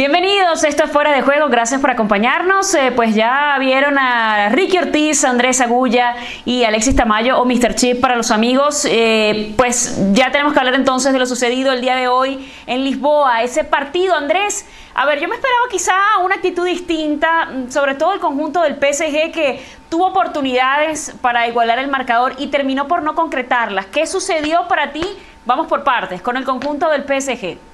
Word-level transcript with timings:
Bienvenidos, 0.00 0.64
esto 0.64 0.84
es 0.84 0.90
Fuera 0.90 1.12
de 1.12 1.20
Juego, 1.20 1.50
gracias 1.50 1.78
por 1.78 1.90
acompañarnos. 1.90 2.74
Eh, 2.74 2.90
pues 2.96 3.14
ya 3.14 3.54
vieron 3.60 3.98
a 3.98 4.48
Ricky 4.48 4.78
Ortiz, 4.78 5.24
Andrés 5.24 5.60
Agulla 5.60 6.16
y 6.46 6.64
Alexis 6.64 6.96
Tamayo 6.96 7.38
o 7.38 7.44
Mr. 7.44 7.74
Chip 7.74 8.00
para 8.00 8.16
los 8.16 8.30
amigos. 8.30 8.86
Eh, 8.88 9.52
pues 9.58 9.98
ya 10.14 10.30
tenemos 10.30 10.54
que 10.54 10.58
hablar 10.58 10.74
entonces 10.74 11.12
de 11.12 11.18
lo 11.18 11.26
sucedido 11.26 11.70
el 11.70 11.82
día 11.82 11.96
de 11.96 12.08
hoy 12.08 12.50
en 12.66 12.82
Lisboa, 12.82 13.42
ese 13.42 13.62
partido, 13.62 14.14
Andrés. 14.14 14.64
A 14.94 15.04
ver, 15.04 15.20
yo 15.20 15.28
me 15.28 15.34
esperaba 15.34 15.64
quizá 15.70 15.92
una 16.24 16.36
actitud 16.36 16.64
distinta, 16.64 17.50
mm, 17.52 17.70
sobre 17.70 17.94
todo 17.94 18.14
el 18.14 18.20
conjunto 18.20 18.62
del 18.62 18.76
PSG 18.76 19.32
que 19.32 19.62
tuvo 19.90 20.06
oportunidades 20.06 21.14
para 21.20 21.46
igualar 21.46 21.78
el 21.78 21.88
marcador 21.88 22.36
y 22.38 22.46
terminó 22.46 22.88
por 22.88 23.02
no 23.02 23.14
concretarlas. 23.14 23.84
¿Qué 23.84 24.06
sucedió 24.06 24.66
para 24.66 24.92
ti? 24.92 25.04
Vamos 25.44 25.66
por 25.66 25.84
partes, 25.84 26.22
con 26.22 26.38
el 26.38 26.44
conjunto 26.44 26.88
del 26.88 27.04
PSG. 27.04 27.69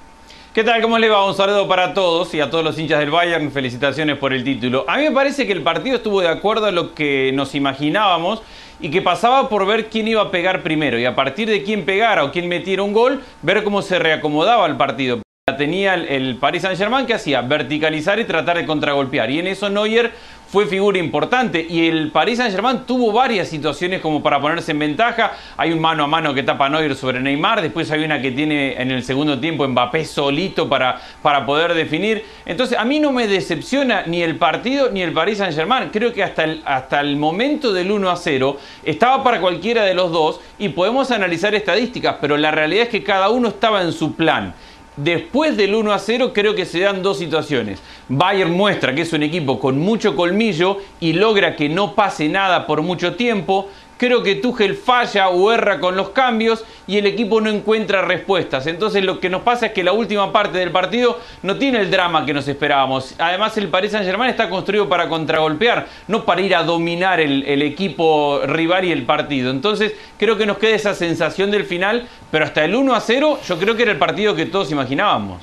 ¿Qué 0.56 0.64
tal? 0.64 0.80
¿Cómo 0.80 0.96
le 0.96 1.10
va? 1.10 1.22
Un 1.26 1.34
saludo 1.34 1.68
para 1.68 1.92
todos 1.92 2.32
y 2.32 2.40
a 2.40 2.48
todos 2.48 2.64
los 2.64 2.78
hinchas 2.78 2.98
del 3.00 3.10
Bayern. 3.10 3.52
Felicitaciones 3.52 4.16
por 4.16 4.32
el 4.32 4.42
título. 4.42 4.86
A 4.88 4.96
mí 4.96 5.02
me 5.02 5.10
parece 5.10 5.46
que 5.46 5.52
el 5.52 5.60
partido 5.60 5.96
estuvo 5.96 6.22
de 6.22 6.28
acuerdo 6.28 6.64
a 6.64 6.70
lo 6.70 6.94
que 6.94 7.30
nos 7.34 7.54
imaginábamos 7.54 8.40
y 8.80 8.90
que 8.90 9.02
pasaba 9.02 9.50
por 9.50 9.66
ver 9.66 9.90
quién 9.90 10.08
iba 10.08 10.22
a 10.22 10.30
pegar 10.30 10.62
primero 10.62 10.98
y 10.98 11.04
a 11.04 11.14
partir 11.14 11.46
de 11.46 11.62
quién 11.62 11.84
pegara 11.84 12.24
o 12.24 12.32
quién 12.32 12.48
metiera 12.48 12.82
un 12.82 12.94
gol, 12.94 13.22
ver 13.42 13.64
cómo 13.64 13.82
se 13.82 13.98
reacomodaba 13.98 14.66
el 14.66 14.78
partido. 14.78 15.20
Tenía 15.58 15.92
el 15.92 16.36
Paris 16.36 16.62
Saint-Germain 16.62 17.04
que 17.04 17.12
hacía 17.12 17.42
verticalizar 17.42 18.18
y 18.18 18.24
tratar 18.24 18.56
de 18.56 18.64
contragolpear 18.64 19.30
y 19.30 19.40
en 19.40 19.48
eso 19.48 19.68
Neuer 19.68 20.12
fue 20.48 20.66
figura 20.66 20.98
importante 20.98 21.64
y 21.68 21.86
el 21.88 22.10
Paris 22.10 22.38
Saint-Germain 22.38 22.80
tuvo 22.86 23.12
varias 23.12 23.48
situaciones 23.48 24.00
como 24.00 24.22
para 24.22 24.40
ponerse 24.40 24.72
en 24.72 24.78
ventaja. 24.78 25.32
Hay 25.56 25.72
un 25.72 25.80
mano 25.80 26.04
a 26.04 26.06
mano 26.06 26.32
que 26.34 26.42
tapa 26.42 26.68
Neuer 26.68 26.94
sobre 26.94 27.20
Neymar, 27.20 27.62
después 27.62 27.90
hay 27.90 28.04
una 28.04 28.20
que 28.20 28.30
tiene 28.30 28.80
en 28.80 28.90
el 28.90 29.02
segundo 29.02 29.38
tiempo 29.38 29.66
Mbappé 29.66 30.04
solito 30.04 30.68
para, 30.68 31.00
para 31.22 31.44
poder 31.44 31.74
definir. 31.74 32.24
Entonces, 32.44 32.78
a 32.78 32.84
mí 32.84 33.00
no 33.00 33.12
me 33.12 33.26
decepciona 33.26 34.04
ni 34.06 34.22
el 34.22 34.36
partido 34.36 34.90
ni 34.90 35.02
el 35.02 35.12
Paris 35.12 35.38
Saint-Germain. 35.38 35.90
Creo 35.90 36.12
que 36.12 36.22
hasta 36.22 36.44
el, 36.44 36.62
hasta 36.64 37.00
el 37.00 37.16
momento 37.16 37.72
del 37.72 37.90
1 37.90 38.10
a 38.10 38.16
0 38.16 38.58
estaba 38.84 39.24
para 39.24 39.40
cualquiera 39.40 39.84
de 39.84 39.94
los 39.94 40.12
dos 40.12 40.40
y 40.58 40.68
podemos 40.68 41.10
analizar 41.10 41.54
estadísticas, 41.54 42.16
pero 42.20 42.36
la 42.36 42.50
realidad 42.50 42.84
es 42.84 42.88
que 42.88 43.02
cada 43.02 43.30
uno 43.30 43.48
estaba 43.48 43.82
en 43.82 43.92
su 43.92 44.14
plan. 44.14 44.54
Después 44.96 45.58
del 45.58 45.74
1 45.74 45.92
a 45.92 45.98
0 45.98 46.32
creo 46.32 46.54
que 46.54 46.64
se 46.64 46.80
dan 46.80 47.02
dos 47.02 47.18
situaciones. 47.18 47.82
Bayern 48.08 48.50
muestra 48.50 48.94
que 48.94 49.02
es 49.02 49.12
un 49.12 49.22
equipo 49.22 49.60
con 49.60 49.78
mucho 49.78 50.16
colmillo 50.16 50.78
y 51.00 51.12
logra 51.12 51.54
que 51.54 51.68
no 51.68 51.94
pase 51.94 52.30
nada 52.30 52.66
por 52.66 52.80
mucho 52.80 53.14
tiempo. 53.14 53.68
Creo 53.98 54.22
que 54.22 54.34
Tuchel 54.34 54.76
falla 54.76 55.30
o 55.30 55.50
erra 55.50 55.80
con 55.80 55.96
los 55.96 56.10
cambios 56.10 56.64
y 56.86 56.98
el 56.98 57.06
equipo 57.06 57.40
no 57.40 57.48
encuentra 57.48 58.02
respuestas. 58.02 58.66
Entonces 58.66 59.02
lo 59.02 59.20
que 59.20 59.30
nos 59.30 59.40
pasa 59.42 59.66
es 59.66 59.72
que 59.72 59.82
la 59.82 59.92
última 59.92 60.32
parte 60.32 60.58
del 60.58 60.70
partido 60.70 61.18
no 61.42 61.56
tiene 61.56 61.80
el 61.80 61.90
drama 61.90 62.26
que 62.26 62.34
nos 62.34 62.46
esperábamos. 62.46 63.14
Además 63.18 63.56
el 63.56 63.68
Paris 63.68 63.92
Saint 63.92 64.06
Germain 64.06 64.30
está 64.30 64.50
construido 64.50 64.86
para 64.86 65.08
contragolpear, 65.08 65.86
no 66.08 66.26
para 66.26 66.42
ir 66.42 66.54
a 66.54 66.62
dominar 66.62 67.20
el, 67.20 67.42
el 67.44 67.62
equipo 67.62 68.40
rival 68.44 68.84
y 68.84 68.92
el 68.92 69.04
partido. 69.04 69.50
Entonces 69.50 69.94
creo 70.18 70.36
que 70.36 70.44
nos 70.44 70.58
queda 70.58 70.74
esa 70.76 70.94
sensación 70.94 71.50
del 71.50 71.64
final, 71.64 72.06
pero 72.30 72.44
hasta 72.44 72.64
el 72.64 72.74
1 72.74 72.94
a 72.94 73.00
0 73.00 73.40
yo 73.46 73.58
creo 73.58 73.76
que 73.76 73.84
era 73.84 73.92
el 73.92 73.98
partido 73.98 74.34
que 74.34 74.44
todos 74.44 74.70
imaginábamos. 74.70 75.42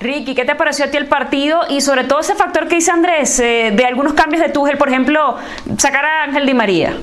Ricky, 0.00 0.34
¿qué 0.34 0.44
te 0.44 0.54
pareció 0.54 0.86
a 0.86 0.88
ti 0.88 0.96
el 0.96 1.06
partido? 1.06 1.60
Y 1.68 1.80
sobre 1.80 2.04
todo 2.04 2.20
ese 2.20 2.34
factor 2.34 2.66
que 2.66 2.76
dice 2.76 2.90
Andrés, 2.90 3.38
eh, 3.38 3.70
de 3.72 3.84
algunos 3.84 4.14
cambios 4.14 4.42
de 4.42 4.48
Tuchel, 4.48 4.76
por 4.76 4.88
ejemplo, 4.88 5.36
sacar 5.76 6.04
a 6.04 6.22
Ángel 6.24 6.46
Di 6.46 6.54
María. 6.54 6.96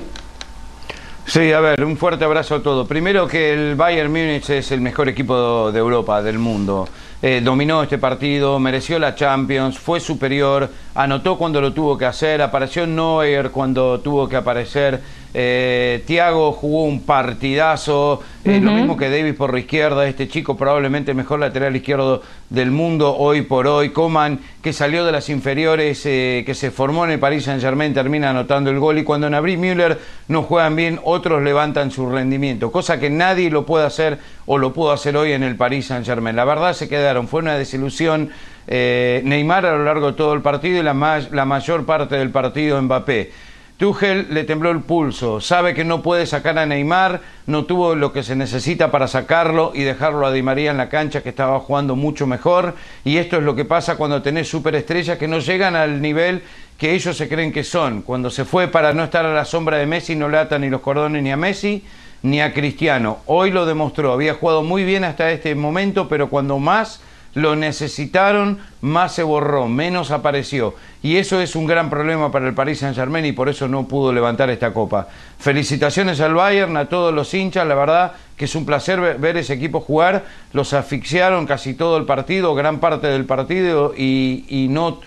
Sí, 1.30 1.52
a 1.52 1.60
ver, 1.60 1.84
un 1.84 1.96
fuerte 1.96 2.24
abrazo 2.24 2.56
a 2.56 2.60
todos. 2.60 2.88
Primero 2.88 3.28
que 3.28 3.52
el 3.52 3.76
Bayern 3.76 4.10
Múnich 4.10 4.50
es 4.50 4.72
el 4.72 4.80
mejor 4.80 5.08
equipo 5.08 5.70
de 5.70 5.78
Europa, 5.78 6.20
del 6.22 6.40
mundo. 6.40 6.88
Eh, 7.22 7.42
dominó 7.44 7.82
este 7.82 7.98
partido, 7.98 8.58
mereció 8.58 8.98
la 8.98 9.14
Champions, 9.14 9.78
fue 9.78 10.00
superior, 10.00 10.70
anotó 10.94 11.36
cuando 11.36 11.60
lo 11.60 11.74
tuvo 11.74 11.98
que 11.98 12.06
hacer, 12.06 12.40
apareció 12.40 12.86
Neuer 12.86 13.50
cuando 13.50 14.00
tuvo 14.00 14.26
que 14.26 14.36
aparecer, 14.36 15.00
eh, 15.32 16.02
Thiago 16.06 16.50
jugó 16.52 16.84
un 16.84 17.02
partidazo, 17.02 18.20
eh, 18.44 18.58
lo 18.60 18.72
mismo 18.72 18.96
que 18.96 19.10
Davis 19.10 19.34
por 19.34 19.52
la 19.52 19.60
izquierda, 19.60 20.08
este 20.08 20.26
chico 20.26 20.56
probablemente 20.56 21.12
el 21.12 21.16
mejor 21.16 21.38
lateral 21.38 21.76
izquierdo 21.76 22.22
del 22.48 22.72
mundo 22.72 23.14
hoy 23.16 23.42
por 23.42 23.68
hoy, 23.68 23.90
Coman 23.90 24.40
que 24.60 24.72
salió 24.72 25.04
de 25.04 25.12
las 25.12 25.28
inferiores, 25.28 26.04
eh, 26.04 26.42
que 26.44 26.54
se 26.54 26.72
formó 26.72 27.04
en 27.04 27.12
el 27.12 27.20
Paris 27.20 27.44
Saint 27.44 27.62
Germain, 27.62 27.94
termina 27.94 28.30
anotando 28.30 28.70
el 28.70 28.80
gol 28.80 28.98
y 28.98 29.04
cuando 29.04 29.30
Nabri 29.30 29.56
Müller 29.56 29.98
no 30.26 30.42
juegan 30.42 30.74
bien, 30.74 31.00
otros 31.04 31.42
levantan 31.42 31.92
su 31.92 32.10
rendimiento, 32.10 32.72
cosa 32.72 32.98
que 32.98 33.08
nadie 33.08 33.50
lo 33.50 33.64
puede 33.64 33.86
hacer 33.86 34.18
o 34.46 34.58
lo 34.58 34.72
pudo 34.72 34.90
hacer 34.90 35.16
hoy 35.16 35.32
en 35.32 35.44
el 35.44 35.54
Paris 35.54 35.86
Saint 35.86 36.04
Germain. 36.04 36.34
La 36.34 36.44
verdad 36.44 36.72
se 36.72 36.88
fue 37.28 37.40
una 37.40 37.56
desilusión. 37.56 38.30
Eh, 38.66 39.22
Neymar 39.24 39.66
a 39.66 39.72
lo 39.72 39.84
largo 39.84 40.08
de 40.08 40.12
todo 40.16 40.32
el 40.34 40.42
partido 40.42 40.80
y 40.80 40.82
la, 40.82 40.94
mayor 40.94 41.86
parte 41.86 42.16
del 42.16 42.30
partido 42.30 42.80
Mbappé. 42.80 43.32
Tuchel 43.76 44.26
le 44.34 44.44
tembló 44.44 44.70
el 44.70 44.80
pulso, 44.80 45.40
sabe 45.40 45.72
que 45.72 45.84
no 45.84 46.02
puede 46.02 46.26
sacar 46.26 46.58
a 46.58 46.66
Neymar, 46.66 47.22
no 47.46 47.64
tuvo 47.64 47.94
lo 47.94 48.12
que 48.12 48.22
se 48.22 48.36
necesita 48.36 48.90
para 48.90 49.08
sacarlo 49.08 49.72
y 49.74 49.84
dejarlo 49.84 50.26
a 50.26 50.32
Di 50.32 50.42
María 50.42 50.70
en 50.70 50.76
la 50.76 50.90
cancha 50.90 51.22
que 51.22 51.30
estaba 51.30 51.58
jugando 51.60 51.96
mucho 51.96 52.26
mejor. 52.26 52.74
Y 53.04 53.16
esto 53.16 53.38
es 53.38 53.42
lo 53.42 53.56
que 53.56 53.64
pasa 53.64 53.96
cuando 53.96 54.20
tenés 54.20 54.48
superestrellas 54.48 55.16
que 55.16 55.28
no 55.28 55.38
llegan 55.38 55.76
al 55.76 56.02
nivel 56.02 56.42
que 56.76 56.94
ellos 56.94 57.16
se 57.16 57.28
creen 57.28 57.52
que 57.52 57.64
son. 57.64 58.02
Cuando 58.02 58.28
se 58.28 58.44
fue 58.44 58.68
para 58.68 58.92
no 58.92 59.04
estar 59.04 59.24
a 59.24 59.32
la 59.32 59.46
sombra 59.46 59.78
de 59.78 59.86
Messi, 59.86 60.14
no 60.14 60.28
le 60.28 60.58
ni 60.58 60.68
los 60.68 60.82
cordones 60.82 61.22
ni 61.22 61.32
a 61.32 61.36
Messi 61.38 61.82
ni 62.22 62.40
a 62.40 62.52
Cristiano. 62.52 63.18
Hoy 63.26 63.50
lo 63.50 63.66
demostró, 63.66 64.12
había 64.12 64.34
jugado 64.34 64.62
muy 64.62 64.84
bien 64.84 65.04
hasta 65.04 65.30
este 65.30 65.54
momento, 65.54 66.08
pero 66.08 66.28
cuando 66.28 66.58
más 66.58 67.00
lo 67.34 67.54
necesitaron, 67.54 68.58
más 68.80 69.14
se 69.14 69.22
borró, 69.22 69.68
menos 69.68 70.10
apareció. 70.10 70.74
Y 71.02 71.16
eso 71.16 71.40
es 71.40 71.54
un 71.54 71.66
gran 71.66 71.88
problema 71.88 72.32
para 72.32 72.48
el 72.48 72.54
Paris 72.54 72.80
Saint 72.80 72.96
Germain 72.96 73.24
y 73.24 73.32
por 73.32 73.48
eso 73.48 73.68
no 73.68 73.86
pudo 73.86 74.12
levantar 74.12 74.50
esta 74.50 74.72
copa. 74.72 75.08
Felicitaciones 75.38 76.20
al 76.20 76.34
Bayern, 76.34 76.76
a 76.76 76.88
todos 76.88 77.14
los 77.14 77.32
hinchas, 77.32 77.66
la 77.66 77.74
verdad 77.74 78.12
que 78.36 78.46
es 78.46 78.54
un 78.54 78.66
placer 78.66 79.18
ver 79.18 79.36
ese 79.36 79.54
equipo 79.54 79.80
jugar. 79.80 80.24
Los 80.52 80.72
asfixiaron 80.72 81.46
casi 81.46 81.74
todo 81.74 81.98
el 81.98 82.04
partido, 82.04 82.54
gran 82.54 82.80
parte 82.80 83.06
del 83.06 83.26
partido 83.26 83.94
y, 83.96 84.44
y 84.48 84.68
no 84.68 85.00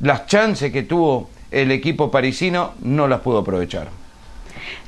las 0.00 0.26
chances 0.26 0.72
que 0.72 0.82
tuvo 0.82 1.30
el 1.50 1.70
equipo 1.70 2.10
parisino 2.10 2.74
no 2.82 3.08
las 3.08 3.20
pudo 3.20 3.38
aprovechar. 3.38 4.03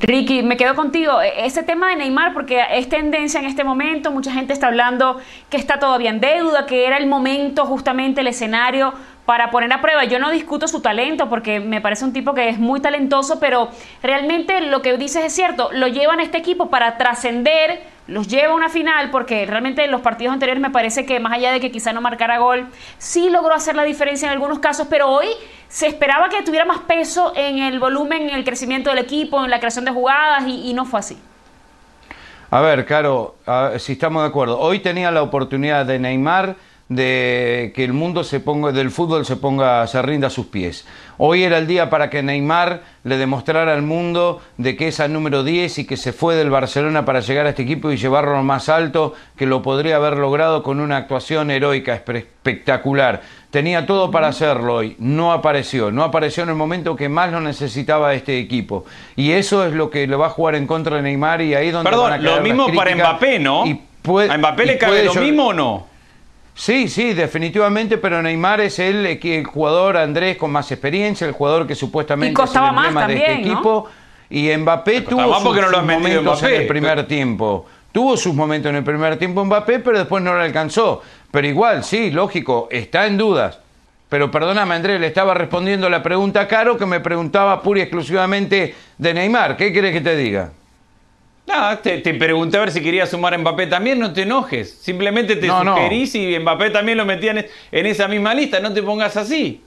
Ricky, 0.01 0.43
me 0.43 0.57
quedo 0.57 0.75
contigo. 0.75 1.21
E, 1.21 1.47
ese 1.47 1.63
tema 1.63 1.89
de 1.89 1.97
Neymar, 1.97 2.35
porque 2.35 2.63
es 2.71 2.89
tendencia 2.89 3.41
en 3.41 3.47
este 3.47 3.65
momento, 3.65 4.11
mucha 4.11 4.33
gente 4.33 4.53
está 4.53 4.69
hablando 4.69 5.21
que 5.51 5.57
está 5.57 5.79
todavía 5.79 6.11
en 6.11 6.21
deuda, 6.21 6.67
que 6.67 6.87
era 6.87 6.97
el 6.97 7.07
momento, 7.07 7.67
justamente 7.67 8.21
el 8.21 8.27
escenario 8.27 8.95
para 9.27 9.51
poner 9.51 9.73
a 9.73 9.81
prueba. 9.83 10.05
Yo 10.05 10.19
no 10.19 10.31
discuto 10.31 10.69
su 10.69 10.81
talento 10.81 11.29
porque 11.29 11.61
me 11.61 11.81
parece 11.81 12.05
un 12.05 12.13
tipo 12.13 12.33
que 12.33 12.49
es 12.49 12.59
muy 12.59 12.81
talentoso, 12.81 13.39
pero 13.41 13.69
realmente 14.03 14.61
lo 14.63 14.81
que 14.83 14.97
dices 14.97 15.25
es 15.25 15.33
cierto, 15.33 15.69
lo 15.73 15.89
llevan 15.89 16.21
a 16.21 16.23
este 16.23 16.39
equipo 16.39 16.71
para 16.71 16.97
trascender, 16.97 17.83
los 18.07 18.29
lleva 18.29 18.53
a 18.53 18.55
una 18.55 18.69
final 18.69 19.11
porque 19.11 19.47
realmente 19.47 19.85
en 19.85 19.91
los 19.91 20.01
partidos 20.01 20.33
anteriores 20.33 20.63
me 20.63 20.71
parece 20.71 21.05
que 21.05 21.19
más 21.21 21.33
allá 21.33 21.53
de 21.53 21.61
que 21.61 21.71
quizá 21.71 21.93
no 21.93 22.01
marcara 22.01 22.39
gol, 22.39 22.67
sí 22.99 23.31
logró 23.31 23.55
hacer 23.55 23.75
la 23.75 23.85
diferencia 23.85 24.27
en 24.27 24.33
algunos 24.33 24.59
casos, 24.61 24.87
pero 24.89 25.09
hoy 25.09 25.27
se 25.69 25.87
esperaba 25.87 26.29
que 26.29 26.43
tuviera 26.43 26.65
más 26.65 26.79
peso 26.81 27.33
en 27.35 27.59
el 27.59 27.79
volumen, 27.79 28.29
en 28.29 28.35
el 28.35 28.45
crecimiento 28.45 28.91
del 28.91 29.01
equipo, 29.01 29.45
en 29.45 29.51
la 29.51 29.59
creación 29.59 29.85
de 29.85 29.91
jugadas 29.91 30.45
y, 30.47 30.73
no 30.75 30.85
fue 30.85 31.01
así. 31.01 31.19
A 32.51 32.61
ver, 32.61 32.87
Caro, 32.87 33.37
si 33.79 33.93
estamos 33.93 34.23
de 34.23 34.29
acuerdo, 34.29 34.59
hoy 34.61 34.79
tenía 34.79 35.11
la 35.11 35.23
oportunidad 35.23 35.85
de 35.85 35.99
Neymar 35.99 36.55
de 36.89 37.73
que 37.75 37.83
el 37.83 37.93
mundo 37.93 38.23
se 38.23 38.39
ponga, 38.39 38.71
del 38.71 38.93
fútbol 38.93 39.27
se 39.27 39.37
ponga, 39.37 39.87
se 39.89 40.01
rinda 40.03 40.29
a 40.29 40.31
sus 40.31 40.47
pies. 40.47 40.87
Hoy 41.19 41.43
era 41.43 41.59
el 41.59 41.67
día 41.67 41.91
para 41.91 42.11
que 42.11 42.23
Neymar 42.23 42.83
le 43.03 43.17
demostrara 43.17 43.73
al 43.73 43.83
mundo 43.83 44.41
de 44.57 44.77
que 44.77 44.89
es 44.89 45.01
el 45.01 45.13
número 45.13 45.43
10 45.43 45.81
y 45.81 45.87
que 45.87 45.97
se 45.97 46.13
fue 46.13 46.37
del 46.37 46.51
Barcelona 46.51 47.05
para 47.05 47.21
llegar 47.21 47.47
a 47.47 47.51
este 47.51 47.63
equipo 47.63 47.91
y 47.91 47.97
llevarlo 47.97 48.41
más 48.45 48.69
alto, 48.69 49.15
que 49.37 49.47
lo 49.47 49.63
podría 49.63 49.97
haber 49.97 50.17
logrado 50.17 50.63
con 50.63 50.79
una 50.79 50.99
actuación 50.99 51.51
heroica, 51.51 51.95
espectacular. 51.95 53.23
Tenía 53.51 53.87
todo 53.87 54.11
para 54.11 54.29
hacerlo 54.29 54.75
hoy, 54.77 54.95
no 54.99 55.33
apareció, 55.33 55.91
no 55.91 56.05
apareció 56.05 56.45
en 56.45 56.51
el 56.51 56.55
momento 56.55 56.95
que 56.95 57.09
más 57.09 57.33
lo 57.33 57.41
necesitaba 57.41 58.15
este 58.15 58.39
equipo. 58.39 58.85
Y 59.17 59.33
eso 59.33 59.67
es 59.67 59.73
lo 59.73 59.91
que 59.91 60.07
le 60.07 60.15
va 60.15 60.27
a 60.27 60.31
jugar 60.31 60.55
en 60.55 60.69
contra 60.69 60.97
de 60.97 61.03
Neymar 61.03 61.41
y 61.41 61.55
ahí 61.55 61.71
donde... 61.73 61.91
Perdón, 61.91 62.23
lo 62.23 62.41
mismo 62.43 62.73
para 62.73 62.95
Mbappé, 62.95 63.39
¿no? 63.41 63.65
¿A 63.65 64.39
Mbappé 64.39 64.67
le 64.67 64.79
cabe 64.79 65.05
lo 65.05 65.15
mismo 65.15 65.49
o 65.49 65.53
no? 65.53 65.96
Sí, 66.57 66.89
sí, 66.89 67.13
definitivamente, 67.13 67.99
pero 67.99 68.23
Neymar 68.23 68.63
es 68.63 68.79
el, 68.79 69.05
el, 69.05 69.45
jugador, 69.45 69.99
Andrés, 69.99 70.39
con 70.39 70.51
más 70.51 70.73
experiencia, 70.73 71.27
el 71.27 71.35
jugador 71.35 71.67
que 71.67 71.75
supuestamente 71.75 72.43
es 72.43 72.55
el 72.55 72.65
emblema 72.65 73.07
de 73.07 73.15
este 73.15 73.33
equipo. 73.35 73.87
Y 74.31 74.57
Mbappé 74.57 75.03
tuvo 75.03 75.35
sus, 75.39 75.71
no 75.71 75.83
momentos 75.83 76.43
en 76.43 76.55
el 76.55 76.67
primer 76.67 77.07
tiempo. 77.07 77.67
Tuvo 77.93 78.17
sus 78.17 78.35
momentos 78.35 78.71
en 78.71 78.77
el 78.77 78.85
primer 78.85 79.19
tiempo 79.19 79.45
Mbappé, 79.45 79.81
pero 79.81 79.99
después 79.99 80.23
no 80.23 80.35
lo 80.35 80.41
alcanzó. 80.41 81.03
Pero 81.31 81.47
igual, 81.47 81.85
sí, 81.85 82.11
lógico, 82.11 82.69
está 82.71 83.07
en 83.07 83.19
dudas. 83.19 83.61
Pero 84.09 84.31
perdóname, 84.31 84.75
Andrés, 84.75 84.99
le 84.99 85.09
estaba 85.09 85.35
respondiendo 85.35 85.91
la 85.91 86.03
pregunta 86.03 86.41
a 86.41 86.49
Caro 86.49 86.79
que 86.79 86.87
me 86.87 87.01
preguntaba 87.01 87.61
pura 87.61 87.81
y 87.81 87.83
exclusivamente 87.83 88.75
de 88.97 89.15
Neymar. 89.15 89.59
¿Qué 89.59 89.73
quieres 89.73 89.93
que 89.93 90.01
te 90.01 90.17
diga? 90.17 90.53
Nada, 91.47 91.81
te, 91.81 92.01
pregunté 92.15 92.57
a 92.57 92.61
ver 92.61 92.73
si 92.73 92.83
quería 92.83 93.07
sumar 93.07 93.33
a 93.33 93.39
Mbappé 93.39 93.69
también, 93.69 94.01
no 94.01 94.13
te 94.13 94.23
enojes. 94.23 94.71
Simplemente 94.81 95.37
te 95.37 95.47
sugerís 95.47 96.15
y 96.17 96.39
Mbappé 96.39 96.71
también 96.71 96.99
lo 96.99 97.05
metían 97.05 97.45
en 97.73 97.87
esa 97.87 98.09
misma 98.09 98.35
lista, 98.35 98.59
no 98.59 98.73
te 98.73 98.83
pongas 98.83 99.17
así. 99.17 99.63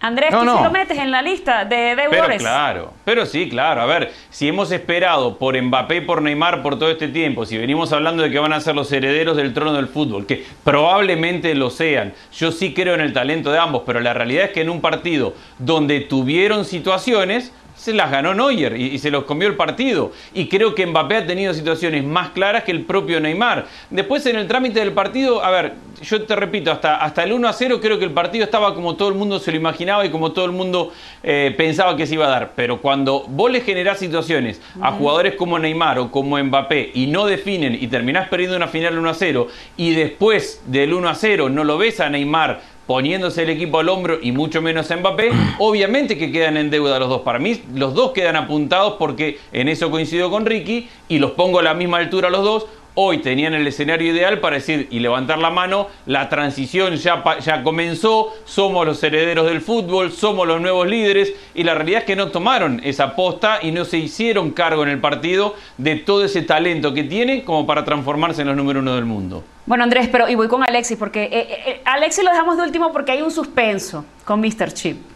Andrés, 0.00 0.30
tú 0.30 0.40
sí 0.40 0.44
lo 0.44 0.70
metes 0.70 0.98
en 0.98 1.10
la 1.10 1.22
lista 1.22 1.64
de 1.64 1.96
deudores. 1.96 2.26
Pero 2.26 2.38
claro, 2.38 2.92
pero 3.06 3.24
sí, 3.24 3.48
claro. 3.48 3.80
A 3.80 3.86
ver, 3.86 4.12
si 4.28 4.48
hemos 4.48 4.70
esperado 4.70 5.38
por 5.38 5.58
Mbappé 5.58 5.96
y 5.96 6.00
por 6.02 6.20
Neymar 6.20 6.62
por 6.62 6.78
todo 6.78 6.90
este 6.90 7.08
tiempo, 7.08 7.46
si 7.46 7.56
venimos 7.56 7.90
hablando 7.90 8.22
de 8.22 8.30
que 8.30 8.38
van 8.38 8.52
a 8.52 8.60
ser 8.60 8.74
los 8.74 8.92
herederos 8.92 9.34
del 9.34 9.54
trono 9.54 9.72
del 9.72 9.88
fútbol, 9.88 10.26
que 10.26 10.44
probablemente 10.62 11.54
lo 11.54 11.70
sean, 11.70 12.12
yo 12.34 12.52
sí 12.52 12.74
creo 12.74 12.94
en 12.94 13.00
el 13.00 13.14
talento 13.14 13.50
de 13.50 13.58
ambos, 13.58 13.84
pero 13.86 14.00
la 14.00 14.12
realidad 14.12 14.44
es 14.46 14.50
que 14.50 14.60
en 14.60 14.68
un 14.68 14.82
partido 14.82 15.34
donde 15.58 16.00
tuvieron 16.00 16.66
situaciones, 16.66 17.54
se 17.84 17.92
las 17.92 18.10
ganó 18.10 18.32
Neuer 18.32 18.80
y, 18.80 18.98
se 18.98 19.10
los 19.10 19.24
comió 19.24 19.46
el 19.46 19.56
partido. 19.56 20.10
Y 20.32 20.48
creo 20.48 20.74
que 20.74 20.86
Mbappé 20.86 21.16
ha 21.16 21.26
tenido 21.26 21.52
situaciones 21.52 22.02
más 22.02 22.30
claras 22.30 22.64
que 22.64 22.70
el 22.70 22.86
propio 22.86 23.20
Neymar. 23.20 23.66
Después 23.90 24.24
en 24.24 24.36
el 24.36 24.48
trámite 24.48 24.80
del 24.80 24.92
partido, 24.92 25.44
a 25.44 25.50
ver, 25.50 25.74
yo 26.00 26.22
te 26.22 26.34
repito, 26.34 26.72
hasta, 26.72 26.96
hasta 26.96 27.22
el 27.24 27.34
1 27.34 27.46
a 27.46 27.52
0 27.52 27.80
creo 27.82 27.98
que 27.98 28.06
el 28.06 28.12
partido 28.12 28.42
estaba 28.42 28.74
como 28.74 28.96
todo 28.96 29.10
el 29.10 29.16
mundo 29.16 29.38
se 29.38 29.50
lo 29.50 29.58
imaginaba 29.58 30.06
y 30.06 30.10
como 30.10 30.32
todo 30.32 30.46
el 30.46 30.52
mundo 30.52 30.94
eh, 31.22 31.52
pensaba 31.58 31.94
que 31.94 32.06
se 32.06 32.14
iba 32.14 32.24
a 32.24 32.30
dar. 32.30 32.52
Pero 32.56 32.80
cuando 32.80 33.24
vos 33.28 33.50
le 33.50 33.60
generás 33.60 33.98
situaciones 33.98 34.62
a 34.80 34.92
jugadores 34.92 35.34
como 35.34 35.58
Neymar 35.58 35.98
o 35.98 36.10
como 36.10 36.42
Mbappé 36.42 36.90
y 36.94 37.08
no 37.08 37.26
definen 37.26 37.76
y 37.78 37.86
terminás 37.88 38.28
perdiendo 38.28 38.56
una 38.56 38.68
final 38.68 38.98
1 38.98 39.10
a 39.10 39.14
0 39.14 39.48
y 39.76 39.94
después 39.94 40.62
del 40.64 40.94
1 40.94 41.06
a 41.06 41.14
0 41.14 41.50
no 41.50 41.64
lo 41.64 41.76
ves 41.76 42.00
a 42.00 42.08
Neymar 42.08 42.73
poniéndose 42.86 43.42
el 43.42 43.50
equipo 43.50 43.78
al 43.78 43.88
hombro 43.88 44.18
y 44.20 44.32
mucho 44.32 44.60
menos 44.62 44.90
a 44.90 44.96
Mbappé, 44.96 45.30
obviamente 45.58 46.18
que 46.18 46.30
quedan 46.30 46.56
en 46.56 46.70
deuda 46.70 46.98
los 46.98 47.08
dos. 47.08 47.22
Para 47.22 47.38
mí, 47.38 47.62
los 47.74 47.94
dos 47.94 48.12
quedan 48.12 48.36
apuntados 48.36 48.94
porque 48.98 49.38
en 49.52 49.68
eso 49.68 49.90
coincido 49.90 50.30
con 50.30 50.46
Ricky 50.46 50.88
y 51.08 51.18
los 51.18 51.32
pongo 51.32 51.58
a 51.58 51.62
la 51.62 51.74
misma 51.74 51.98
altura 51.98 52.30
los 52.30 52.44
dos. 52.44 52.66
Hoy 52.96 53.18
tenían 53.18 53.54
el 53.54 53.66
escenario 53.66 54.12
ideal 54.12 54.38
para 54.38 54.54
decir 54.54 54.86
y 54.88 55.00
levantar 55.00 55.38
la 55.38 55.50
mano, 55.50 55.88
la 56.06 56.28
transición 56.28 56.94
ya, 56.94 57.24
ya 57.40 57.64
comenzó, 57.64 58.32
somos 58.44 58.86
los 58.86 59.02
herederos 59.02 59.46
del 59.46 59.60
fútbol, 59.60 60.12
somos 60.12 60.46
los 60.46 60.60
nuevos 60.60 60.86
líderes 60.86 61.32
y 61.56 61.64
la 61.64 61.74
realidad 61.74 62.02
es 62.02 62.04
que 62.06 62.14
no 62.14 62.28
tomaron 62.28 62.80
esa 62.84 63.16
posta 63.16 63.58
y 63.60 63.72
no 63.72 63.84
se 63.84 63.98
hicieron 63.98 64.52
cargo 64.52 64.84
en 64.84 64.90
el 64.90 65.00
partido 65.00 65.56
de 65.76 65.96
todo 65.96 66.24
ese 66.24 66.42
talento 66.42 66.94
que 66.94 67.02
tienen 67.02 67.40
como 67.40 67.66
para 67.66 67.84
transformarse 67.84 68.42
en 68.42 68.48
los 68.48 68.56
número 68.56 68.78
uno 68.78 68.94
del 68.94 69.06
mundo. 69.06 69.42
Bueno, 69.66 69.82
Andrés, 69.82 70.08
pero 70.12 70.28
y 70.28 70.36
voy 70.36 70.46
con 70.46 70.62
Alexis, 70.62 70.96
porque 70.96 71.24
eh, 71.24 71.30
eh, 71.66 71.80
Alexis 71.84 72.22
lo 72.22 72.30
dejamos 72.30 72.56
de 72.56 72.62
último 72.62 72.92
porque 72.92 73.10
hay 73.10 73.22
un 73.22 73.32
suspenso 73.32 74.04
con 74.24 74.40
Mr. 74.40 74.72
Chip. 74.72 75.13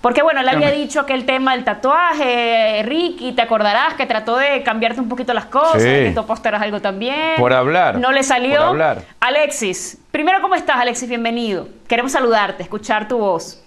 Porque 0.00 0.22
bueno, 0.22 0.42
le 0.42 0.50
había 0.50 0.70
dicho 0.70 1.06
que 1.06 1.14
el 1.14 1.24
tema 1.26 1.54
del 1.54 1.64
tatuaje, 1.64 2.82
Ricky, 2.84 3.32
te 3.32 3.42
acordarás 3.42 3.94
que 3.94 4.06
trató 4.06 4.36
de 4.36 4.62
cambiarte 4.62 5.00
un 5.00 5.08
poquito 5.08 5.32
las 5.32 5.46
cosas, 5.46 5.82
que 5.82 6.12
tú 6.14 6.26
posteras 6.26 6.62
algo 6.62 6.80
también. 6.80 7.36
Por 7.36 7.52
hablar. 7.52 7.98
No 7.98 8.12
le 8.12 8.22
salió. 8.22 8.58
Por 8.58 8.68
hablar. 8.68 9.04
Alexis, 9.20 9.98
primero, 10.10 10.40
¿cómo 10.40 10.54
estás, 10.54 10.76
Alexis? 10.76 11.08
Bienvenido. 11.08 11.68
Queremos 11.88 12.12
saludarte, 12.12 12.62
escuchar 12.62 13.08
tu 13.08 13.18
voz. 13.18 13.62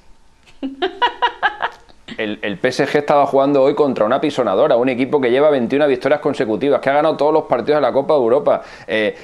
el, 2.17 2.59
PSG 2.61 2.97
estaba 2.97 3.25
jugando 3.25 3.63
hoy 3.63 3.73
contra 3.73 4.05
una 4.05 4.21
pisonadora, 4.21 4.75
un 4.75 4.89
equipo 4.89 5.19
que 5.19 5.31
lleva 5.31 5.49
21 5.49 5.87
victorias 5.87 6.19
consecutivas, 6.19 6.79
que 6.79 6.89
ha 6.89 6.93
ganado 6.93 7.17
todos 7.17 7.33
los 7.33 7.43
partidos 7.45 7.77
de 7.77 7.81
la 7.81 7.91
Copa 7.91 8.13
de 8.13 8.19
Europa. 8.19 8.61
Eh, 8.87 9.17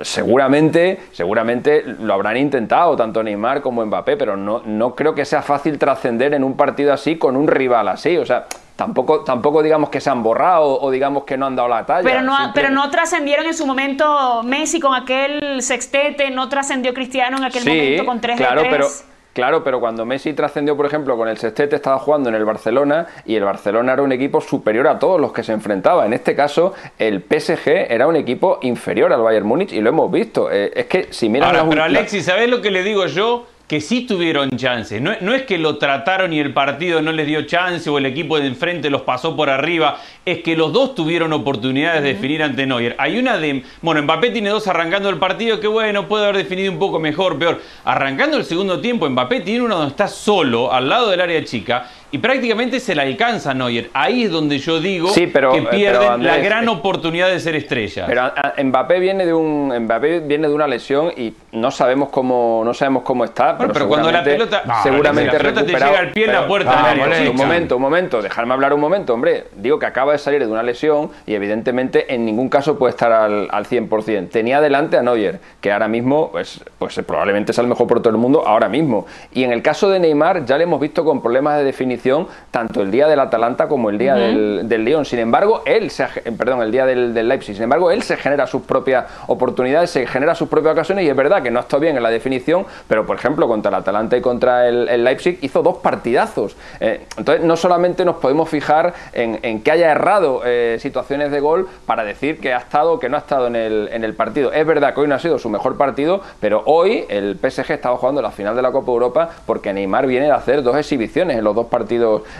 seguramente, 0.00 1.00
seguramente 1.12 1.84
lo 2.00 2.14
habrán 2.14 2.36
intentado, 2.36 2.96
tanto 2.96 3.22
Neymar 3.22 3.60
como 3.60 3.84
Mbappé, 3.84 4.16
pero 4.16 4.36
no, 4.36 4.62
no 4.64 4.94
creo 4.94 5.14
que 5.14 5.24
sea 5.24 5.42
fácil 5.42 5.78
trascender 5.78 6.34
en 6.34 6.44
un 6.44 6.56
partido 6.56 6.92
así 6.92 7.16
con 7.16 7.36
un 7.36 7.48
rival 7.48 7.88
así. 7.88 8.16
O 8.16 8.26
sea, 8.26 8.46
Tampoco, 8.74 9.20
tampoco 9.20 9.62
digamos 9.62 9.90
que 9.90 10.00
se 10.00 10.08
han 10.08 10.22
borrado 10.22 10.80
o 10.80 10.90
digamos 10.90 11.24
que 11.24 11.36
no 11.36 11.46
han 11.46 11.54
dado 11.54 11.68
la 11.68 11.84
talla. 11.84 12.02
Pero 12.02 12.22
no, 12.22 12.36
pero 12.54 12.70
no 12.70 12.90
trascendieron 12.90 13.46
en 13.46 13.54
su 13.54 13.66
momento 13.66 14.42
Messi 14.44 14.80
con 14.80 14.94
aquel 14.94 15.62
sextete, 15.62 16.30
no 16.30 16.48
trascendió 16.48 16.94
Cristiano 16.94 17.36
en 17.36 17.44
aquel 17.44 17.64
momento 17.64 18.06
con 18.06 18.20
3 18.20 18.36
claro, 18.38 18.62
pero 18.70 18.88
Claro, 19.32 19.64
pero 19.64 19.80
cuando 19.80 20.04
Messi 20.04 20.34
trascendió, 20.34 20.76
por 20.76 20.86
ejemplo, 20.86 21.16
con 21.16 21.28
el 21.28 21.38
sextete, 21.38 21.76
estaba 21.76 21.98
jugando 21.98 22.28
en 22.28 22.34
el 22.34 22.44
Barcelona 22.44 23.06
y 23.24 23.36
el 23.36 23.44
Barcelona 23.44 23.94
era 23.94 24.02
un 24.02 24.12
equipo 24.12 24.40
superior 24.40 24.86
a 24.86 24.98
todos 24.98 25.20
los 25.20 25.32
que 25.32 25.42
se 25.42 25.52
enfrentaba. 25.52 26.04
En 26.04 26.12
este 26.12 26.34
caso, 26.36 26.74
el 26.98 27.22
PSG 27.22 27.68
era 27.88 28.06
un 28.06 28.16
equipo 28.16 28.58
inferior 28.62 29.12
al 29.12 29.22
Bayern 29.22 29.46
Múnich 29.46 29.72
y 29.72 29.80
lo 29.80 29.88
hemos 29.88 30.10
visto. 30.10 30.50
Eh, 30.50 30.72
es 30.74 30.86
que 30.86 31.08
si 31.10 31.28
miras 31.28 31.48
Ahora, 31.48 31.66
pero 31.68 31.84
Alexis, 31.84 32.26
¿sabes 32.26 32.50
lo 32.50 32.60
que 32.60 32.70
le 32.70 32.82
digo 32.82 33.06
yo? 33.06 33.46
Que 33.72 33.80
sí 33.80 34.02
tuvieron 34.02 34.50
chance. 34.50 35.00
No, 35.00 35.12
no, 35.22 35.32
es 35.32 35.44
que 35.44 35.56
lo 35.56 35.78
trataron 35.78 36.34
y 36.34 36.38
el 36.38 36.52
partido 36.52 37.00
no 37.00 37.10
les 37.10 37.26
dio 37.26 37.46
chance 37.46 37.88
o 37.88 37.96
el 37.96 38.04
equipo 38.04 38.38
de 38.38 38.46
enfrente 38.46 38.90
los 38.90 39.00
pasó 39.00 39.34
por 39.34 39.48
arriba. 39.48 39.98
Es 40.26 40.42
que 40.42 40.54
los 40.56 40.74
dos 40.74 40.94
tuvieron 40.94 41.32
oportunidades 41.32 42.02
de 42.02 42.12
definir 42.12 42.42
ante 42.42 42.66
Neuer. 42.66 42.94
Hay 42.98 43.18
una 43.18 43.38
de. 43.38 43.64
Bueno, 43.80 44.02
Mbappé 44.02 44.28
tiene 44.28 44.50
dos 44.50 44.68
arrancando 44.68 45.08
el 45.08 45.16
partido 45.16 45.58
que, 45.58 45.68
bueno, 45.68 46.06
puede 46.06 46.24
haber 46.24 46.36
definido 46.36 46.70
un 46.70 46.78
poco 46.78 47.00
mejor, 47.00 47.38
peor. 47.38 47.62
Arrancando 47.86 48.36
el 48.36 48.44
segundo 48.44 48.78
tiempo, 48.78 49.08
Mbappé 49.08 49.40
tiene 49.40 49.64
uno 49.64 49.76
donde 49.76 49.92
está 49.92 50.06
solo, 50.06 50.70
al 50.70 50.90
lado 50.90 51.08
del 51.08 51.22
área 51.22 51.42
chica 51.42 51.88
y 52.12 52.18
prácticamente 52.18 52.78
se 52.78 52.94
la 52.94 53.02
alcanza 53.02 53.54
Neuer. 53.54 53.88
Ahí 53.94 54.24
es 54.24 54.30
donde 54.30 54.58
yo 54.58 54.80
digo 54.80 55.12
que 55.14 55.24
eh, 55.24 55.66
pierden 55.70 56.22
la 56.22 56.36
gran 56.36 56.68
oportunidad 56.68 57.28
de 57.28 57.40
ser 57.40 57.56
estrella. 57.56 58.04
Pero 58.06 58.30
Mbappé 58.62 59.00
viene 59.00 59.24
de 59.24 59.32
un 59.32 59.72
Mbappé 59.74 60.20
viene 60.20 60.46
de 60.46 60.54
una 60.54 60.66
lesión 60.66 61.10
y 61.16 61.32
no 61.52 61.70
sabemos 61.70 62.10
cómo 62.10 62.60
no 62.66 62.74
sabemos 62.74 63.02
cómo 63.02 63.24
está. 63.24 63.56
pero, 63.56 63.88
cuando 63.88 64.12
la 64.12 64.22
pelota 64.22 64.62
seguramente 64.82 65.42
la 65.42 65.54
te 65.54 65.64
llega 65.64 65.98
al 65.98 66.10
pie 66.10 66.26
en 66.26 66.32
la 66.32 66.46
puerta. 66.46 66.94
un 67.30 67.36
momento, 67.36 67.76
un 67.76 67.82
momento, 67.82 68.20
dejarme 68.20 68.52
hablar 68.52 68.74
un 68.74 68.80
momento, 68.80 69.14
hombre. 69.14 69.44
Digo 69.56 69.78
que 69.78 69.86
acaba 69.86 70.12
de 70.12 70.18
salir 70.18 70.44
de 70.44 70.52
una 70.52 70.62
lesión 70.62 71.10
y 71.26 71.34
evidentemente 71.34 72.12
en 72.14 72.26
ningún 72.26 72.50
caso 72.50 72.78
puede 72.78 72.90
estar 72.90 73.10
al, 73.10 73.48
al 73.50 73.64
100%. 73.64 74.28
Tenía 74.28 74.60
delante 74.60 74.98
a 74.98 75.02
Neuer, 75.02 75.40
que 75.62 75.72
ahora 75.72 75.88
mismo 75.88 76.30
pues, 76.30 76.60
pues 76.78 77.00
probablemente 77.06 77.52
es 77.52 77.58
el 77.58 77.68
mejor 77.68 77.86
por 77.86 78.02
todo 78.02 78.10
el 78.10 78.18
mundo 78.18 78.46
ahora 78.46 78.68
mismo. 78.68 79.06
Y 79.32 79.44
en 79.44 79.52
el 79.52 79.62
caso 79.62 79.88
de 79.88 79.98
Neymar 79.98 80.44
ya 80.44 80.58
le 80.58 80.64
hemos 80.64 80.78
visto 80.78 81.06
con 81.06 81.22
problemas 81.22 81.56
de 81.56 81.64
definición 81.64 82.01
tanto 82.50 82.82
el 82.82 82.90
día 82.90 83.06
del 83.06 83.20
Atalanta 83.20 83.68
como 83.68 83.90
el 83.90 83.98
día 83.98 84.14
del, 84.14 84.68
del 84.68 84.84
Lyon. 84.84 85.04
Sin 85.04 85.18
embargo, 85.18 85.62
él 85.66 85.90
se, 85.90 86.06
perdón, 86.06 86.62
el 86.62 86.72
día 86.72 86.86
del, 86.86 87.14
Leipzig. 87.28 87.54
Sin 87.54 87.64
embargo, 87.64 87.90
él 87.90 88.02
se 88.02 88.16
genera 88.16 88.46
sus 88.46 88.62
propias 88.62 89.06
oportunidades, 89.28 89.90
se 89.90 90.06
genera 90.06 90.34
sus 90.34 90.48
propias 90.48 90.72
ocasiones 90.72 91.04
y 91.04 91.08
es 91.08 91.16
verdad 91.16 91.42
que 91.42 91.50
no 91.50 91.60
está 91.60 91.78
bien 91.78 91.96
en 91.96 92.02
la 92.02 92.10
definición, 92.10 92.66
pero 92.88 93.06
por 93.06 93.16
ejemplo 93.16 93.46
contra 93.48 93.68
el 93.68 93.76
Atalanta 93.76 94.16
y 94.16 94.20
contra 94.20 94.68
el, 94.68 95.04
Leipzig 95.04 95.38
hizo 95.42 95.62
dos 95.62 95.78
partidazos. 95.78 96.56
Eh, 96.80 97.06
entonces, 97.16 97.44
no 97.44 97.56
solamente 97.56 98.04
nos 98.04 98.16
podemos 98.16 98.48
fijar 98.48 98.94
en, 99.12 99.62
que 99.62 99.70
haya 99.70 99.90
errado 99.90 100.42
eh, 100.44 100.78
situaciones 100.80 101.30
de 101.30 101.40
gol 101.40 101.68
para 101.86 102.04
decir 102.04 102.40
que 102.40 102.52
ha 102.52 102.58
estado 102.58 102.92
o 102.94 102.98
que 102.98 103.08
no 103.08 103.16
ha 103.16 103.20
estado 103.20 103.46
en 103.46 103.56
el, 103.56 103.88
en 103.92 104.04
el 104.04 104.14
partido. 104.14 104.52
Es 104.52 104.66
verdad 104.66 104.94
que 104.94 105.00
hoy 105.00 105.08
no 105.08 105.14
ha 105.14 105.18
sido 105.18 105.38
su 105.38 105.48
mejor 105.48 105.76
partido, 105.76 106.20
pero 106.40 106.62
hoy 106.66 107.04
el 107.08 107.38
PSG 107.38 107.72
estaba 107.72 107.96
jugando 107.96 108.22
la 108.22 108.30
final 108.30 108.56
de 108.56 108.62
la 108.62 108.72
Copa 108.72 108.90
Europa 108.90 109.30
porque 109.46 109.72
Neymar 109.72 110.06
viene 110.06 110.26
de 110.26 110.32
hacer 110.32 110.62
dos 110.62 110.76
exhibiciones 110.76 111.38
en 111.38 111.44
los 111.44 111.54
dos 111.54 111.66
partidos 111.66 111.91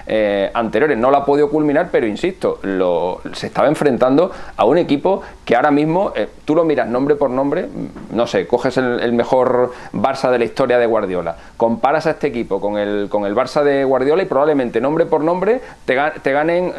eh, 0.07 0.51
anteriores. 0.55 0.97
No 0.99 1.11
la 1.11 1.19
ha 1.19 1.25
podido 1.25 1.51
culminar, 1.51 1.89
pero 1.91 2.07
insisto, 2.07 2.59
lo, 2.63 3.21
se 3.33 3.47
estaba 3.49 3.69
enfrentando 3.69 4.31
a 4.57 4.65
un 4.65 4.79
equipo 4.79 5.23
que 5.45 5.57
ahora 5.57 5.71
mismo, 5.71 6.13
eh, 6.15 6.29
tú 6.45 6.55
lo 6.55 6.65
miras 6.65 6.89
nombre 6.89 7.17
por 7.17 7.31
nombre, 7.31 7.67
mm, 7.67 8.17
no 8.17 8.27
sé, 8.27 8.47
coges 8.47 8.77
el, 8.77 9.13
mejor 9.13 9.73
Barça 9.93 10.31
de 10.31 10.39
la 10.39 10.45
historia 10.45 10.79
de 10.79 10.87
Guardiola, 10.87 11.37
comparas 11.57 12.07
a 12.07 12.11
este 12.13 12.29
equipo 12.29 12.61
con 12.61 12.79
el, 12.79 13.09
con 13.11 13.27
el 13.27 13.35
Barça 13.35 13.63
de 13.63 13.85
Guardiola 13.85 14.23
y 14.23 14.27
probablemente 14.27 14.81
nombre 14.81 15.05
por 15.05 15.23
nombre 15.23 15.61
te, 15.85 15.99
te 16.23 16.33
ganen 16.33 16.73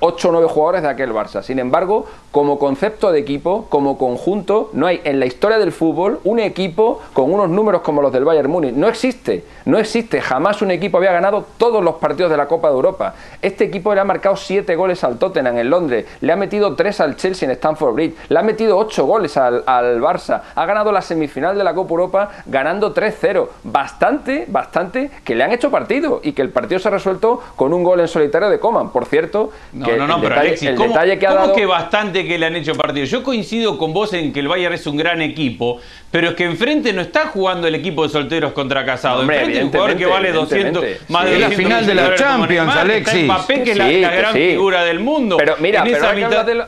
8 0.00 0.28
o 0.28 0.32
9 0.32 0.48
jugadores 0.48 0.82
de 0.82 0.88
aquel 0.88 1.12
Barça. 1.12 1.42
Sin 1.42 1.58
embargo, 1.58 2.06
como 2.32 2.58
concepto 2.58 3.12
de 3.12 3.20
equipo, 3.20 3.66
como 3.68 3.98
conjunto, 3.98 4.70
no 4.72 4.86
hay 4.86 5.00
en 5.04 5.20
la 5.20 5.26
historia 5.26 5.58
del 5.58 5.72
fútbol 5.72 6.20
un 6.24 6.38
equipo 6.38 7.00
con 7.12 7.32
unos 7.32 7.48
números 7.48 7.82
como 7.82 8.02
los 8.02 8.12
del 8.12 8.24
Bayern 8.24 8.50
Múnich. 8.50 8.74
No 8.74 8.88
existe, 8.88 9.44
no 9.64 9.78
existe. 9.78 10.20
Jamás 10.20 10.62
un 10.62 10.70
equipo 10.70 10.98
había 10.98 11.12
ganado 11.12 11.44
todos 11.58 11.82
los 11.82 11.96
partidos 11.96 12.15
de 12.16 12.36
la 12.36 12.46
Copa 12.46 12.68
de 12.68 12.74
Europa. 12.74 13.14
Este 13.42 13.64
equipo 13.64 13.94
le 13.94 14.00
ha 14.00 14.04
marcado 14.04 14.36
7 14.36 14.74
goles 14.74 15.04
al 15.04 15.18
Tottenham 15.18 15.58
en 15.58 15.68
Londres, 15.68 16.06
le 16.22 16.32
ha 16.32 16.36
metido 16.36 16.74
3 16.74 17.00
al 17.00 17.16
Chelsea 17.16 17.46
en 17.46 17.52
Stamford 17.52 17.94
Bridge, 17.94 18.14
le 18.30 18.38
ha 18.38 18.42
metido 18.42 18.78
8 18.78 19.04
goles 19.04 19.36
al, 19.36 19.64
Barça, 19.64 20.40
ha 20.54 20.66
ganado 20.66 20.90
la 20.90 21.02
semifinal 21.02 21.56
de 21.56 21.64
la 21.64 21.74
Copa 21.74 21.90
Europa 21.90 22.30
ganando 22.46 22.94
3-0. 22.94 23.48
Bastante, 23.64 24.46
bastante 24.48 25.10
que 25.24 25.34
le 25.34 25.44
han 25.44 25.52
hecho 25.52 25.70
partido 25.70 26.20
y 26.22 26.32
que 26.32 26.42
el 26.42 26.50
partido 26.50 26.78
se 26.78 26.88
ha 26.88 26.90
resuelto 26.90 27.42
con 27.54 27.74
un 27.74 27.84
gol 27.84 28.00
en 28.00 28.08
solitario 28.08 28.48
de 28.48 28.58
Coman. 28.58 28.90
Por 28.90 29.04
cierto, 29.04 29.50
no, 29.74 29.96
no, 29.96 30.06
no, 30.06 30.20
pero 30.20 30.36
Alexis, 30.36 30.70
el 30.70 30.78
detalle 30.78 31.18
que 31.18 31.26
ha 31.26 31.34
dado... 31.34 31.52
que 31.52 31.66
bastante 31.66 32.26
que 32.26 32.38
le 32.38 32.46
han 32.46 32.56
hecho 32.56 32.74
partido? 32.74 33.04
Yo 33.04 33.22
coincido 33.22 33.76
con 33.76 33.92
vos 33.92 34.12
en 34.14 34.32
que 34.32 34.40
el 34.40 34.48
Bayern 34.48 34.74
es 34.74 34.86
un 34.86 34.96
gran 34.96 35.20
equipo, 35.20 35.80
pero 36.10 36.30
es 36.30 36.34
que 36.34 36.44
enfrente 36.44 36.92
no 36.92 37.02
está 37.02 37.26
jugando 37.26 37.66
el 37.66 37.74
equipo 37.74 38.04
de 38.04 38.08
solteros 38.08 38.52
contra 38.52 38.84
casados. 38.84 39.22
enfrente 39.22 39.64
un 39.64 39.70
jugador 39.70 39.96
que 39.96 40.06
vale 40.06 40.32
200, 40.32 40.84
más 41.08 41.26
de 41.26 41.38
la 41.38 41.50
final 41.50 41.86
de 41.86 41.94
la 41.94 42.05
Champions, 42.14 42.74
Alexis. 42.74 43.24
Mbappé, 43.24 43.62
que 43.62 43.72
es 43.72 43.78
la, 43.78 44.10
gran 44.10 44.32
figura 44.32 44.84
del 44.84 45.00
mundo. 45.00 45.36
Pero 45.36 45.56
mira, 45.58 45.84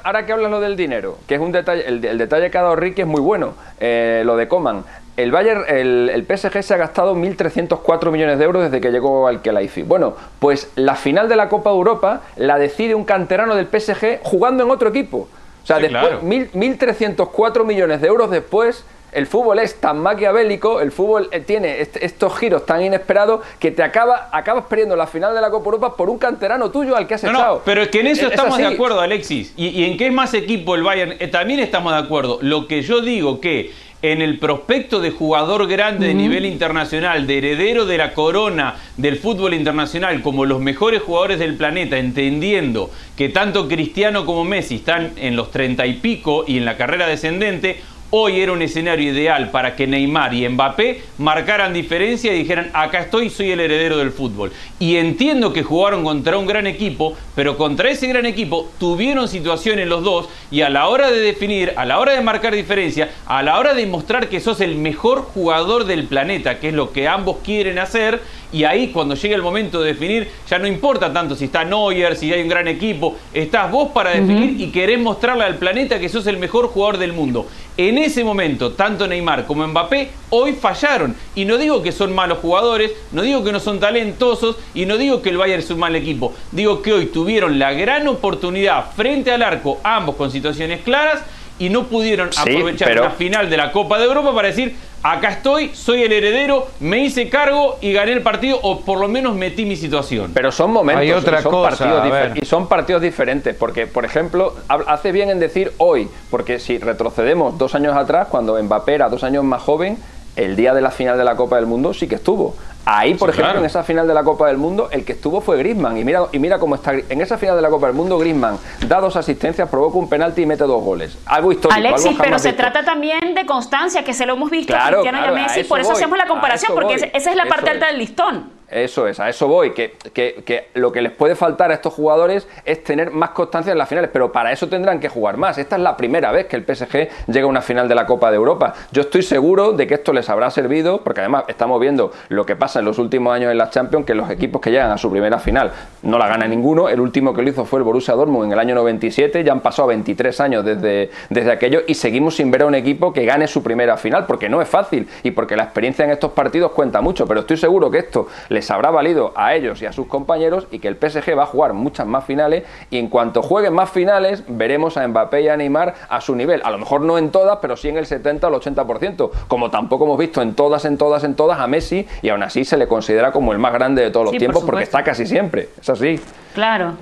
ahora, 0.05 0.27
que 0.27 0.33
hablas 0.33 0.51
lo 0.51 0.61
del 0.61 0.77
dinero, 0.77 1.19
que 1.27 1.35
es 1.35 1.41
un 1.41 1.53
detalle, 1.53 1.87
el, 1.87 2.19
detalle 2.19 2.51
que 2.51 2.59
ha 2.59 2.63
dado 2.63 2.77
Ricky 2.77 3.03
es 3.03 3.07
muy 3.07 3.21
bueno, 3.21 3.55
eh, 3.81 4.23
lo 4.25 4.37
de 4.37 4.49
Coman. 4.49 4.85
El 5.19 5.33
Bayern, 5.33 5.65
el, 5.67 6.25
PSG 6.29 6.63
se 6.63 6.75
ha 6.75 6.77
gastado 6.77 7.17
1.304 7.17 8.13
millones 8.13 8.39
de 8.39 8.45
euros 8.45 8.63
desde 8.63 8.81
que 8.81 8.93
llegó 8.93 9.27
al 9.27 9.43
Kelaifi. 9.43 9.83
Bueno, 9.83 10.15
pues 10.39 10.71
la 10.77 10.95
final 10.95 11.29
de 11.29 11.35
la 11.35 11.49
Copa 11.49 11.71
de 11.71 11.77
Europa 11.77 12.21
la 12.37 12.57
decide 12.57 12.95
un 12.95 13.05
canterano 13.05 13.57
del 13.57 13.67
PSG 13.67 14.21
jugando 14.23 14.63
en 14.63 14.71
otro 14.71 14.91
equipo. 14.91 15.29
sea, 15.65 15.79
Sí, 15.79 15.83
después, 15.83 16.03
claro. 16.03 16.23
mil- 16.23 16.49
1.304 16.53 17.65
millones 17.65 18.01
de 18.01 18.07
euros 18.07 18.31
después, 18.31 18.85
el 19.13 19.27
fútbol 19.27 19.59
es 19.59 19.81
tan 19.81 19.99
maquiavélico, 20.01 20.81
el 20.81 20.93
fútbol 20.93 21.29
eh, 21.33 21.41
tiene 21.41 21.81
est- 21.81 21.97
estos 21.97 22.37
giros 22.39 22.67
tan 22.67 22.83
inesperados 22.83 23.41
que 23.59 23.71
te 23.71 23.83
acaba, 23.83 24.29
acabas 24.33 24.65
perdiendo 24.67 24.97
la 24.97 25.07
final 25.07 25.35
de 25.35 25.41
la 25.41 25.51
Copa 25.51 25.67
Europa 25.67 25.97
por 25.97 26.11
un 26.11 26.19
canterano 26.19 26.71
tuyo 26.71 26.97
al 26.97 27.07
que 27.07 27.15
has 27.15 27.25
No, 27.25 27.31
echado. 27.31 27.55
no, 27.57 27.63
pero 27.65 27.83
es 27.83 27.89
que 27.89 28.01
en 28.01 28.09
eso 28.09 28.23
Es- 28.23 28.27
es 28.29 28.33
estamos 28.33 28.59
de 28.59 28.67
acuerdo, 28.67 29.01
Alexis. 29.01 29.53
Y, 29.57 29.69
y 29.69 29.85
en 29.85 29.97
qué 29.97 30.07
es 30.09 30.13
más 30.13 30.35
equipo 30.35 30.75
el 30.75 30.83
Bayern, 30.83 31.15
eh, 31.19 31.29
también 31.29 31.61
estamos 31.61 31.93
de 31.93 31.99
acuerdo. 31.99 32.39
Lo 32.43 32.67
que 32.69 32.83
yo 32.83 33.01
digo 33.01 33.41
que 33.41 33.73
en 34.01 34.23
el 34.23 34.39
prospecto 34.39 35.01
de 35.01 35.11
jugador 35.11 35.67
grande 35.67 36.07
de 36.07 36.15
nivel 36.15 36.47
internacional, 36.47 37.27
de 37.27 37.39
heredero 37.39 37.85
de 37.85 37.99
la 37.99 38.15
corona 38.15 38.77
del 38.97 39.17
fútbol 39.19 39.55
internacional, 39.55 40.23
como 40.23 40.45
los 40.47 40.61
mejores 40.61 41.03
jugadores 41.03 41.41
del 41.41 41.57
planeta, 41.57 41.99
entendiendo 41.99 42.91
que 43.17 43.29
tanto 43.29 43.67
Cristiano 43.67 44.25
como 44.25 44.45
Messi 44.45 44.77
están 44.77 45.13
en 45.17 45.35
los 45.35 45.51
treinta 45.51 45.85
y 45.85 45.95
pico 45.95 46.45
y 46.47 46.59
en 46.59 46.65
la 46.65 46.77
carrera 46.77 47.09
descendente, 47.09 47.81
Hoy 48.11 48.41
era 48.41 48.53
un 48.53 48.63
escenario 48.63 49.13
ideal 49.13 49.51
para 49.51 49.77
que 49.77 49.87
Neymar 49.87 50.33
y 50.33 50.49
Mbappé 50.49 51.03
marcaran 51.19 51.75
diferencia 51.75 52.33
y 52.33 52.39
dijeran, 52.39 52.71
acá 52.73 53.01
estoy, 53.01 53.29
soy 53.29 53.51
el 53.51 53.61
heredero 53.61 53.99
del 53.99 54.13
fútbol. 54.13 54.51
Y 54.79 54.97
entiendo 54.97 55.53
que 55.53 55.63
jugaron 55.63 56.05
contra 56.05 56.39
un 56.39 56.47
gran 56.47 56.67
equipo, 56.67 57.19
pero 57.35 57.59
contra 57.59 57.91
ese 57.91 58.07
gran 58.07 58.25
equipo 58.25 58.71
tuvieron 58.79 59.29
situaciones 59.29 59.89
los 59.89 60.03
dos 60.05 60.31
y 60.51 60.63
a 60.63 60.71
la 60.71 60.89
hora 60.89 61.11
de 61.11 61.21
definir, 61.21 61.75
a 61.77 61.85
la 61.85 61.99
hora 61.99 62.13
de 62.13 62.23
marcar 62.23 62.55
diferencia, 62.55 63.11
a 63.27 63.43
la 63.43 63.59
hora 63.59 63.75
de 63.75 63.85
mostrar 63.85 64.31
que 64.31 64.41
sos 64.41 64.63
el 64.63 64.77
mejor 64.77 65.21
jugador 65.21 65.85
del 65.85 66.05
planeta, 66.05 66.61
que 66.61 66.69
es 66.69 66.75
lo 66.75 66.93
que 66.93 67.09
ambos 67.09 67.37
quieren 67.45 67.79
hacer, 67.79 68.23
y 68.53 68.65
ahí 68.65 68.89
cuando 68.89 69.15
llega 69.15 69.35
el 69.37 69.43
momento 69.43 69.81
de 69.81 69.89
definir, 69.93 70.29
ya 70.49 70.59
no 70.59 70.67
importa 70.67 71.13
tanto 71.13 71.35
si 71.37 71.45
está 71.47 71.65
Neuer, 71.65 72.17
si 72.17 72.33
hay 72.33 72.43
un 72.43 72.49
gran 72.49 72.67
equipo, 72.69 73.17
estás 73.35 73.71
vos 73.71 73.91
para 73.93 74.11
definir 74.11 74.61
y 74.61 74.71
querés 74.71 74.99
mostrarle 74.99 75.45
al 75.45 75.57
planeta 75.57 75.99
que 75.99 76.09
sos 76.09 76.27
el 76.27 76.39
mejor 76.39 76.69
jugador 76.69 76.99
del 76.99 77.13
mundo. 77.13 77.47
En 77.77 77.99
ese 77.99 78.25
momento, 78.25 78.73
tanto 78.73 79.07
Neymar 79.07 79.47
como 79.47 79.67
Mbappé 79.69 80.11
hoy 80.31 80.53
fallaron. 80.55 81.15
Y 81.35 81.45
no 81.45 81.59
digo 81.59 81.83
que 81.83 81.93
son 81.93 82.13
malos 82.15 82.39
jugadores, 82.39 82.91
no 83.13 83.23
digo 83.23 83.45
que 83.45 83.53
no 83.53 83.61
son 83.61 83.79
talentosos 83.79 84.57
y 84.75 84.87
no 84.87 84.97
digo 84.97 85.23
que 85.23 85.29
el 85.29 85.37
Bayern 85.37 85.61
es 85.63 85.71
un 85.71 85.79
mal 85.79 85.95
equipo. 85.95 86.33
Digo 86.51 86.83
que 86.83 86.93
hoy 86.93 87.07
tuvieron 87.07 87.59
la 87.59 87.73
gran 87.75 88.09
oportunidad 88.09 88.93
frente 88.97 89.31
al 89.31 89.43
arco, 89.43 89.79
ambos 89.85 90.17
con 90.17 90.31
situaciones 90.31 90.81
claras, 90.81 91.23
y 91.61 91.71
no 91.71 91.89
pudieron 91.89 92.33
Sí, 92.33 92.39
aprovechar 92.41 92.89
pero- 92.89 93.03
la 93.05 93.11
final 93.11 93.51
de 93.51 93.57
la 93.57 93.73
Copa 93.73 93.99
de 93.99 94.05
Europa 94.05 94.33
para 94.35 94.49
decir, 94.49 94.77
acá 95.03 95.31
estoy, 95.31 95.71
soy 95.75 96.03
el 96.03 96.13
heredero, 96.13 96.67
me 96.81 96.99
hice 96.99 97.29
cargo 97.29 97.79
y 97.81 97.93
gané 97.93 98.13
el 98.13 98.23
partido 98.23 98.59
o 98.63 98.81
por 98.81 98.99
lo 98.99 99.09
menos 99.09 99.35
metí 99.35 99.65
mi 99.65 99.77
situación. 99.77 100.33
Pero 100.35 100.53
son 100.53 100.73
momentos 100.73 101.03
Hay 101.03 101.13
otra 101.13 101.41
y 101.41 101.43
son 101.43 101.53
cosa, 101.53 101.69
partidos 101.71 102.39
y 102.43 102.47
son 102.47 102.69
partidos 102.69 103.03
diferentes, 103.03 103.55
porque 103.55 103.87
por 103.87 104.05
ejemplo 104.05 104.55
hace 104.69 105.13
bien 105.13 105.31
en 105.31 105.39
decir 105.39 105.73
hoy, 105.79 106.09
porque 106.31 106.59
si 106.59 106.79
retrocedemos 106.79 107.59
dos 107.59 107.75
años 107.75 107.97
atrás, 107.97 108.29
cuando 108.31 108.61
Mbappé 108.63 108.95
era 108.95 109.09
dos 109.09 109.25
años 109.25 109.45
más 109.45 109.63
joven, 109.63 109.99
el 110.37 110.57
día 110.57 110.73
de 110.73 110.81
la 110.81 110.91
final 110.91 111.19
de 111.19 111.25
la 111.25 111.37
Copa 111.37 111.57
del 111.57 111.67
Mundo 111.67 111.93
sí 111.93 112.07
que 112.07 112.15
estuvo. 112.15 112.55
Ahí, 112.85 113.15
por 113.15 113.29
Sí, 113.29 113.33
ejemplo, 113.33 113.45
claro. 113.53 113.59
en 113.61 113.65
esa 113.67 113.83
final 113.83 114.09
de 114.09 114.15
la 114.15 114.25
Copa 114.25 114.47
del 114.47 114.57
Mundo, 114.57 114.89
el 114.91 115.05
que 115.05 115.13
estuvo 115.13 115.41
fue 115.43 115.59
Griezmann. 115.59 115.99
Y 115.99 116.05
mira, 116.05 116.23
y 116.33 116.39
mira 116.39 116.59
cómo 116.59 116.75
está. 116.75 116.93
En 116.95 117.21
esa 117.21 117.37
final 117.37 117.55
de 117.57 117.63
la 117.63 117.69
Copa 117.69 117.87
del 117.89 117.95
Mundo, 117.97 118.19
Griezmann 118.19 118.59
da 118.87 119.01
dos 119.01 119.15
asistencias, 119.17 119.69
provoca 119.69 119.99
un 119.99 120.09
penalti 120.09 120.43
y 120.43 120.47
mete 120.47 120.65
dos 120.65 120.83
goles. 120.83 121.19
Algo 121.27 121.53
histórico. 121.53 121.77
Alexis, 121.79 122.07
algo 122.13 122.23
pero 122.23 122.39
se 122.39 122.49
visto. 122.49 122.63
trata 122.63 122.85
también 122.85 123.35
de 123.35 123.45
constancia, 123.45 124.05
que 124.05 124.15
se 124.15 124.25
lo 124.25 124.33
hemos 124.35 124.51
visto 124.51 124.73
a 124.75 124.77
Claro, 124.79 124.97
Cristiano 125.03 125.19
claro, 125.19 125.37
y 125.37 125.41
a 125.41 125.43
Messi, 125.43 125.65
por 125.65 125.81
eso 125.81 125.91
voy, 125.91 125.99
hacemos 125.99 126.17
la 126.19 126.27
comparación, 126.27 126.73
porque 126.75 126.97
voy, 126.97 127.11
esa 127.13 127.31
es 127.31 127.37
la 127.37 127.45
parte 127.47 127.67
es. 127.67 127.73
alta 127.73 127.87
del 127.89 127.99
listón. 127.99 128.58
Eso 128.71 129.07
es, 129.09 129.19
a 129.19 129.31
eso 129.31 129.49
voy, 129.49 129.71
que, 129.73 129.95
que- 130.13 130.43
que 130.45 130.69
lo 130.75 130.93
que 130.93 131.01
les 131.01 131.13
puede 131.13 131.35
faltar 131.35 131.71
a 131.71 131.75
estos 131.75 131.95
jugadores 131.95 132.47
es 132.67 132.85
tener 132.85 133.11
más 133.11 133.31
constancia 133.31 133.73
en 133.73 133.79
las 133.79 133.89
finales, 133.89 134.11
pero 134.13 134.31
para 134.31 134.53
eso 134.53 134.69
tendrán 134.69 135.01
que 135.01 135.09
jugar 135.09 135.39
más. 135.39 135.57
Esta 135.57 135.77
es 135.77 135.83
la 135.83 135.97
primera 135.97 136.33
vez 136.33 136.47
que 136.47 136.57
el 136.57 136.65
PSG 136.65 137.09
llega 137.29 137.45
a 137.47 137.49
una 137.49 137.63
final 137.63 137.89
de 137.89 137.95
la 137.95 138.05
Copa 138.05 138.31
de 138.31 138.37
Europa. 138.37 138.75
Yo 138.93 139.01
estoy 139.03 139.23
seguro 139.23 139.73
de 139.73 139.87
que 139.87 139.95
esto 139.95 140.13
les 140.13 140.29
habrá 140.29 140.51
servido, 140.51 141.03
porque 141.03 141.21
además 141.21 141.45
estamos 141.49 141.81
viendo 141.81 142.13
lo 142.29 142.45
que 142.45 142.57
pasa 142.57 142.81
en 142.81 142.85
los 142.85 142.99
últimos 142.99 143.35
años 143.35 143.51
en 143.51 143.57
la 143.57 143.71
Champions, 143.71 144.05
que 144.05 144.15
los 144.15 144.29
equipos 144.29 144.61
que 144.61 144.71
llegan 144.71 144.91
a 144.91 144.99
su 144.99 145.11
primera 145.11 145.39
final 145.39 145.73
no 146.03 146.19
la 146.19 146.29
gana 146.29 146.47
ninguno. 146.47 146.91
El 146.91 147.01
último 147.01 147.33
que 147.33 147.41
lo 147.41 147.49
hizo 147.49 147.65
fue 147.65 147.79
el 147.79 147.85
Borussia 147.85 148.13
Dortmund 148.15 148.47
en 148.49 148.53
el 148.53 148.59
año 148.59 148.75
97, 148.75 149.45
ya 149.45 149.53
han 149.53 149.61
pasado 149.61 149.89
23 149.89 150.41
años 150.43 150.63
desde, 150.65 151.11
desde 151.31 151.51
aquello 151.53 151.81
y 151.87 151.95
seguimos 151.95 152.37
sin 152.37 152.51
ver 152.51 152.63
a 152.63 152.67
un 152.67 152.75
equipo 152.75 153.15
que 153.15 153.25
gane 153.25 153.47
su 153.49 153.63
primera 153.63 153.97
final, 153.97 154.27
porque 154.27 154.51
no 154.51 154.61
es 154.61 154.69
fácil 154.69 155.09
y 155.23 155.31
porque 155.31 155.57
la 155.57 155.63
experiencia 155.65 156.05
en 156.05 156.11
estos 156.11 156.33
partidos 156.33 156.73
cuenta 156.73 157.01
mucho, 157.01 157.27
pero 157.27 157.41
estoy 157.41 157.57
seguro 157.57 157.91
que 157.91 157.99
esto 157.99 158.27
les 158.59 158.73
habrá 158.73 158.91
valido 158.91 159.33
a 159.37 159.55
ellos 159.55 159.81
y 159.83 159.87
a 159.87 159.93
sus 159.93 160.09
compañeros 160.09 160.67
y 160.73 160.81
que 160.81 160.89
el 160.89 160.97
PSG 160.97 161.39
va 161.39 161.45
a 161.45 161.47
jugar 161.47 161.75
muchas 161.75 162.09
más 162.09 162.25
finales 162.25 162.65
y 162.91 162.99
en 162.99 163.07
cuanto 163.07 163.41
jueguen 163.41 163.73
más 163.73 163.89
finales 163.89 164.43
veremos 164.49 164.97
a 164.97 165.07
Mbappé 165.07 165.43
y 165.43 165.49
a 165.49 165.57
Neymar 165.57 165.95
a 166.09 166.21
su 166.21 166.35
nivel, 166.35 166.61
a 166.65 166.71
lo 166.73 166.79
mejor 166.79 167.03
no 167.03 167.19
en 167.19 167.31
todas, 167.31 167.59
pero 167.63 167.77
sí 167.77 167.89
en 167.89 167.99
el 167.99 168.07
70 168.07 168.49
o 168.49 168.51
el 168.51 168.61
80%, 168.61 169.31
como 169.47 169.71
tampoco 169.71 170.07
hemos 170.07 170.19
visto 170.19 170.43
en 170.43 170.55
todas, 170.55 170.85
en 170.87 170.99
todas, 170.99 171.23
en 171.23 171.37
todas 171.37 171.61
a 171.61 171.69
Messi 171.69 172.05
y 172.21 172.31
aún 172.31 172.43
así 172.43 172.65
se 172.65 172.77
le 172.77 172.89
considera 172.89 173.31
como 173.31 173.53
el 173.53 173.61
más 173.61 173.73
grande 173.73 174.03
de 174.03 174.11
todos 174.11 174.25
los 174.25 174.31
Sí, 174.33 174.39
por 174.39 174.41
tiempos 174.41 174.65
porque 174.65 174.83
está 174.83 175.05
casi 175.05 175.25
siempre, 175.25 175.69
es 175.81 175.89
así. 175.89 176.21
Claro. 176.53 176.95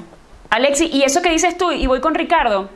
Alexi, 0.50 0.90
y 0.92 1.04
eso 1.04 1.22
que 1.22 1.30
dices 1.30 1.56
tú, 1.56 1.72
y 1.72 1.86
voy 1.86 2.00
con 2.00 2.14
Ricardo, 2.14 2.68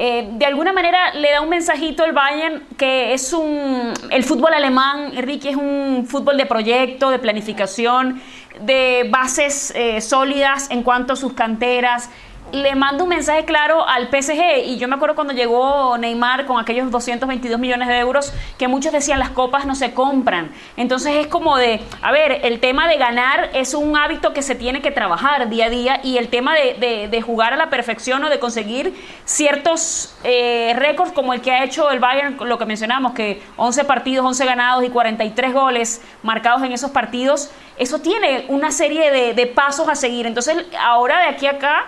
eh, 0.00 0.28
de 0.30 0.46
alguna 0.46 0.72
manera 0.72 1.12
le 1.14 1.32
da 1.32 1.40
un 1.40 1.48
mensajito 1.48 2.04
al 2.04 2.12
Bayern 2.12 2.62
que 2.76 3.12
es 3.14 3.32
un. 3.32 3.92
El 4.10 4.22
fútbol 4.22 4.54
alemán, 4.54 5.10
Ricky, 5.16 5.48
es 5.48 5.56
un 5.56 6.06
fútbol 6.08 6.36
de 6.36 6.46
proyecto, 6.46 7.10
de 7.10 7.18
planificación, 7.18 8.22
de 8.60 9.08
bases 9.10 9.72
eh, 9.74 10.00
sólidas 10.00 10.70
en 10.70 10.84
cuanto 10.84 11.14
a 11.14 11.16
sus 11.16 11.32
canteras. 11.32 12.10
Le 12.50 12.74
manda 12.74 13.02
un 13.02 13.10
mensaje 13.10 13.44
claro 13.44 13.86
al 13.86 14.08
PSG 14.08 14.64
y 14.64 14.78
yo 14.78 14.88
me 14.88 14.94
acuerdo 14.94 15.14
cuando 15.14 15.34
llegó 15.34 15.98
Neymar 15.98 16.46
con 16.46 16.58
aquellos 16.58 16.90
222 16.90 17.60
millones 17.60 17.88
de 17.88 17.98
euros 17.98 18.32
que 18.56 18.68
muchos 18.68 18.90
decían 18.90 19.18
las 19.18 19.28
copas 19.28 19.66
no 19.66 19.74
se 19.74 19.92
compran. 19.92 20.50
Entonces 20.78 21.16
es 21.16 21.26
como 21.26 21.58
de, 21.58 21.82
a 22.00 22.10
ver, 22.10 22.40
el 22.44 22.58
tema 22.58 22.88
de 22.88 22.96
ganar 22.96 23.50
es 23.52 23.74
un 23.74 23.94
hábito 23.98 24.32
que 24.32 24.40
se 24.40 24.54
tiene 24.54 24.80
que 24.80 24.90
trabajar 24.90 25.50
día 25.50 25.66
a 25.66 25.68
día 25.68 26.00
y 26.02 26.16
el 26.16 26.28
tema 26.28 26.54
de, 26.54 27.08
de- 27.10 27.20
jugar 27.20 27.52
a 27.52 27.56
la 27.56 27.68
perfección 27.68 28.24
o 28.24 28.30
de 28.30 28.38
conseguir 28.38 28.94
ciertos 29.26 30.16
eh, 30.24 30.72
récords 30.78 31.12
como 31.12 31.34
el 31.34 31.42
que 31.42 31.50
ha 31.50 31.64
hecho 31.64 31.90
el 31.90 31.98
Bayern, 31.98 32.38
lo 32.48 32.56
que 32.56 32.64
mencionamos, 32.64 33.12
que 33.12 33.42
11 33.56 33.84
partidos, 33.84 34.24
11 34.24 34.46
ganados 34.46 34.84
y 34.84 34.88
43 34.88 35.52
goles 35.52 36.00
marcados 36.22 36.62
en 36.62 36.72
esos 36.72 36.92
partidos, 36.92 37.50
eso 37.76 37.98
tiene 38.00 38.46
una 38.48 38.70
serie 38.70 39.10
de, 39.10 39.34
de 39.34 39.46
pasos 39.46 39.86
a 39.88 39.94
seguir. 39.94 40.26
Entonces 40.26 40.56
ahora 40.80 41.18
de 41.20 41.26
aquí 41.26 41.46
a 41.46 41.50
acá 41.50 41.84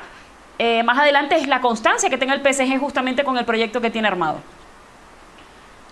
eh, 0.62 0.82
más 0.82 0.98
adelante 0.98 1.36
es 1.36 1.48
la 1.48 1.62
constancia 1.62 2.10
que 2.10 2.18
tenga 2.18 2.34
el 2.34 2.42
PSG 2.42 2.78
justamente 2.78 3.24
con 3.24 3.38
el 3.38 3.46
proyecto 3.46 3.80
que 3.80 3.88
tiene 3.90 4.08
armado. 4.08 4.40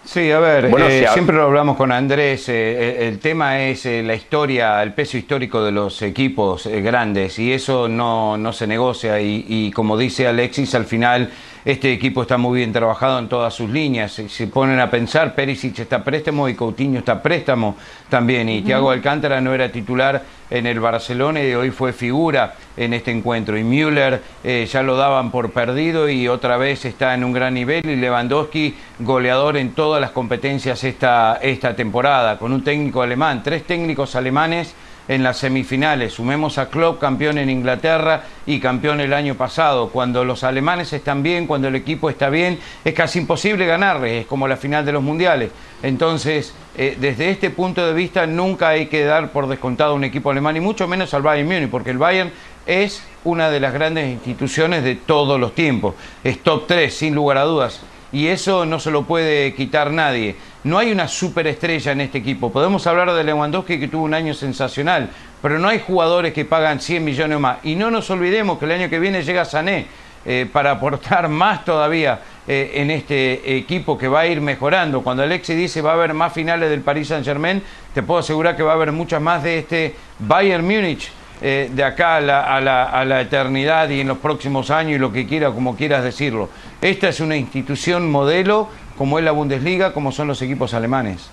Sí, 0.05 0.31
a 0.31 0.39
ver, 0.39 0.69
Bueno, 0.69 0.87
eh, 0.89 1.05
si 1.07 1.13
siempre 1.13 1.37
lo 1.37 1.43
hablamos 1.45 1.77
con 1.77 1.93
Andrés, 1.93 2.49
eh, 2.49 2.97
el, 2.99 3.15
el 3.15 3.19
tema 3.19 3.61
es 3.61 3.85
eh, 3.85 4.03
la 4.03 4.15
historia, 4.15 4.83
el 4.83 4.95
peso 4.95 5.19
histórico 5.19 5.63
de 5.63 5.71
los 5.73 6.01
equipos 6.01 6.65
eh, 6.67 6.81
grandes 6.81 7.39
y 7.39 7.53
eso 7.53 7.89
no, 7.89 8.39
no 8.39 8.53
se 8.55 8.67
negocia 8.67 9.21
y, 9.21 9.45
y 9.47 9.71
como 9.71 9.99
dice 9.99 10.27
Alexis, 10.27 10.75
al 10.75 10.87
final 10.87 11.31
este 11.69 11.93
equipo 11.93 12.23
está 12.23 12.39
muy 12.39 12.61
bien 12.61 12.73
trabajado 12.73 13.19
en 13.19 13.29
todas 13.29 13.53
sus 13.53 13.69
líneas, 13.69 14.13
si 14.13 14.31
se 14.31 14.47
ponen 14.47 14.81
a 14.81 14.91
pensar, 14.91 15.35
Perisic 15.35 15.79
está 15.81 16.03
préstamo 16.03 16.49
y 16.49 16.55
Coutinho 16.55 17.01
está 17.01 17.23
préstamo 17.23 17.77
también. 18.09 18.49
Y 18.49 18.63
Thiago 18.63 18.91
Alcántara 18.91 19.39
no 19.43 19.53
era 19.53 19.71
titular 19.71 20.23
en 20.49 20.67
el 20.67 20.81
Barcelona 20.81 21.43
y 21.43 21.53
hoy 21.53 21.71
fue 21.71 21.93
figura 21.93 22.55
en 22.75 22.95
este 22.95 23.11
encuentro. 23.11 23.59
Y 23.59 23.65
Müller 23.65 24.23
eh, 24.43 24.67
ya 24.67 24.83
lo 24.83 24.97
daban 24.97 25.31
por 25.31 25.51
perdido 25.51 26.09
y 26.09 26.27
otra 26.27 26.57
vez 26.57 26.87
está 26.87 27.13
en 27.13 27.23
un 27.23 27.35
gran 27.35 27.53
nivel. 27.53 27.85
Y 27.85 27.97
Lewandowski 27.97 28.75
goleador 29.01 29.59
en 29.59 29.73
todas 29.73 30.01
las 30.01 30.13
competencias 30.13 30.83
esta, 30.85 31.39
esta 31.43 31.77
temporada 31.77 32.39
con 32.39 32.51
un 32.55 32.65
técnico 32.65 33.03
alemán, 33.03 33.43
tres 33.45 33.65
técnicos 33.65 34.17
alemanes 34.17 34.75
en 35.09 35.23
las 35.23 35.39
semifinales. 35.39 36.13
Sumemos 36.13 36.59
a 36.59 36.69
Klopp, 36.69 37.01
campeón 37.01 37.39
en 37.39 37.51
Inglaterra 37.51 38.25
y 38.47 38.61
campeón 38.61 39.01
el 39.01 39.13
año 39.13 39.35
pasado. 39.35 39.89
Cuando 39.89 40.25
los 40.25 40.45
alemanes 40.45 40.93
están 40.93 41.23
bien, 41.23 41.47
cuando 41.47 41.69
el 41.69 41.75
equipo 41.75 42.11
está 42.11 42.31
bien, 42.31 42.59
es 42.85 42.95
casi 42.95 43.19
imposible 43.19 43.67
ganarles, 43.67 44.23
es 44.23 44.27
como 44.27 44.47
la 44.47 44.57
final 44.57 44.85
de 44.85 44.93
los 44.93 45.03
mundiales. 45.03 45.51
Entonces, 45.83 46.55
eh, 46.77 46.97
desde 47.01 47.31
este 47.31 47.51
punto 47.51 47.85
de 47.87 47.93
vista, 47.93 48.27
nunca 48.27 48.69
hay 48.69 48.87
que 48.87 49.05
dar 49.05 49.33
por 49.33 49.49
descontado 49.49 49.93
a 49.93 49.95
un 49.95 50.05
equipo 50.05 50.31
alemán 50.31 50.57
y 50.57 50.61
mucho 50.61 50.87
menos 50.87 51.15
al 51.15 51.23
Bayern 51.23 51.49
Múnich, 51.49 51.71
porque 51.71 51.91
el 51.91 51.99
Bayern 51.99 52.31
es 52.67 53.03
una 53.25 53.51
de 53.51 53.61
las 53.61 53.73
grandes 53.73 54.09
instituciones 54.11 54.85
de 54.85 54.95
todos 54.95 55.41
los 55.41 55.55
tiempos. 55.55 55.95
Es 56.23 56.43
top 56.43 56.67
3, 56.67 56.95
sin 56.95 57.15
lugar 57.15 57.39
a 57.39 57.45
dudas. 57.45 57.81
Y 58.13 58.29
eso 58.29 58.65
no 58.65 58.81
se 58.81 58.91
lo 58.91 59.05
puede 59.05 59.55
quitar 59.55 59.91
nadie. 59.91 60.37
No 60.65 60.79
hay 60.79 60.91
una 60.91 61.09
superestrella 61.09 61.93
en 61.93 62.01
este 62.01 62.19
equipo. 62.19 62.51
Podemos 62.51 62.87
hablar 62.87 63.13
de 63.13 63.25
Lewandowski 63.25 63.79
que 63.79 63.89
tuvo 63.89 64.05
un 64.05 64.15
año 64.15 64.35
sensacional, 64.35 65.11
pero 65.43 65.59
no 65.59 65.69
hay 65.69 65.81
jugadores 65.81 66.33
que 66.33 66.45
pagan 66.45 66.81
100 66.81 67.05
millones 67.05 67.39
más. 67.39 67.59
Y 67.65 67.75
no 67.75 67.91
nos 67.91 68.09
olvidemos 68.11 68.59
que 68.59 68.65
el 68.65 68.73
año 68.73 68.89
que 68.89 68.99
viene 68.99 69.23
llega 69.23 69.45
Sané 69.45 69.87
eh, 70.25 70.47
para 70.53 70.73
aportar 70.73 71.29
más 71.29 71.65
todavía 71.65 72.21
eh, 72.47 72.73
en 72.75 72.91
este 72.91 73.57
equipo 73.57 73.97
que 73.97 74.09
va 74.09 74.21
a 74.21 74.27
ir 74.27 74.41
mejorando. 74.41 75.03
Cuando 75.03 75.23
Alexi 75.23 75.55
dice 75.55 75.81
va 75.81 75.93
a 75.93 75.95
haber 75.95 76.15
más 76.15 76.33
finales 76.33 76.71
del 76.71 76.81
Paris 76.81 77.09
Saint 77.09 77.25
Germain, 77.25 77.63
te 77.95 78.03
puedo 78.03 78.21
asegurar 78.21 78.57
que 78.57 78.63
va 78.63 78.73
a 78.73 78.75
haber 78.75 78.91
muchas 78.91 79.21
más 79.21 79.43
de 79.43 79.59
este 79.59 79.95
Bayern 80.19 80.65
Múnich 80.65 81.11
eh, 81.41 81.71
de 81.73 81.85
acá 81.85 82.17
a 82.17 82.21
la, 82.21 82.57
a, 82.57 82.61
la, 82.61 82.85
a 82.85 83.05
la 83.05 83.21
eternidad 83.21 83.89
y 83.91 84.01
en 84.01 84.09
los 84.09 84.19
próximos 84.19 84.73
años 84.73 84.97
y 84.97 84.99
lo 84.99 85.13
que 85.13 85.25
quiera, 85.25 85.53
como 85.53 85.77
quieras 85.77 86.03
decirlo. 86.03 86.49
Esta 86.81 87.09
es 87.09 87.21
una 87.21 87.37
institución 87.37 88.11
modelo 88.11 88.69
como 88.97 89.19
es 89.19 89.25
la 89.25 89.33
Bundesliga, 89.33 89.93
como 89.93 90.13
son 90.13 90.29
los 90.29 90.41
equipos 90.43 90.75
alemanes. 90.75 91.31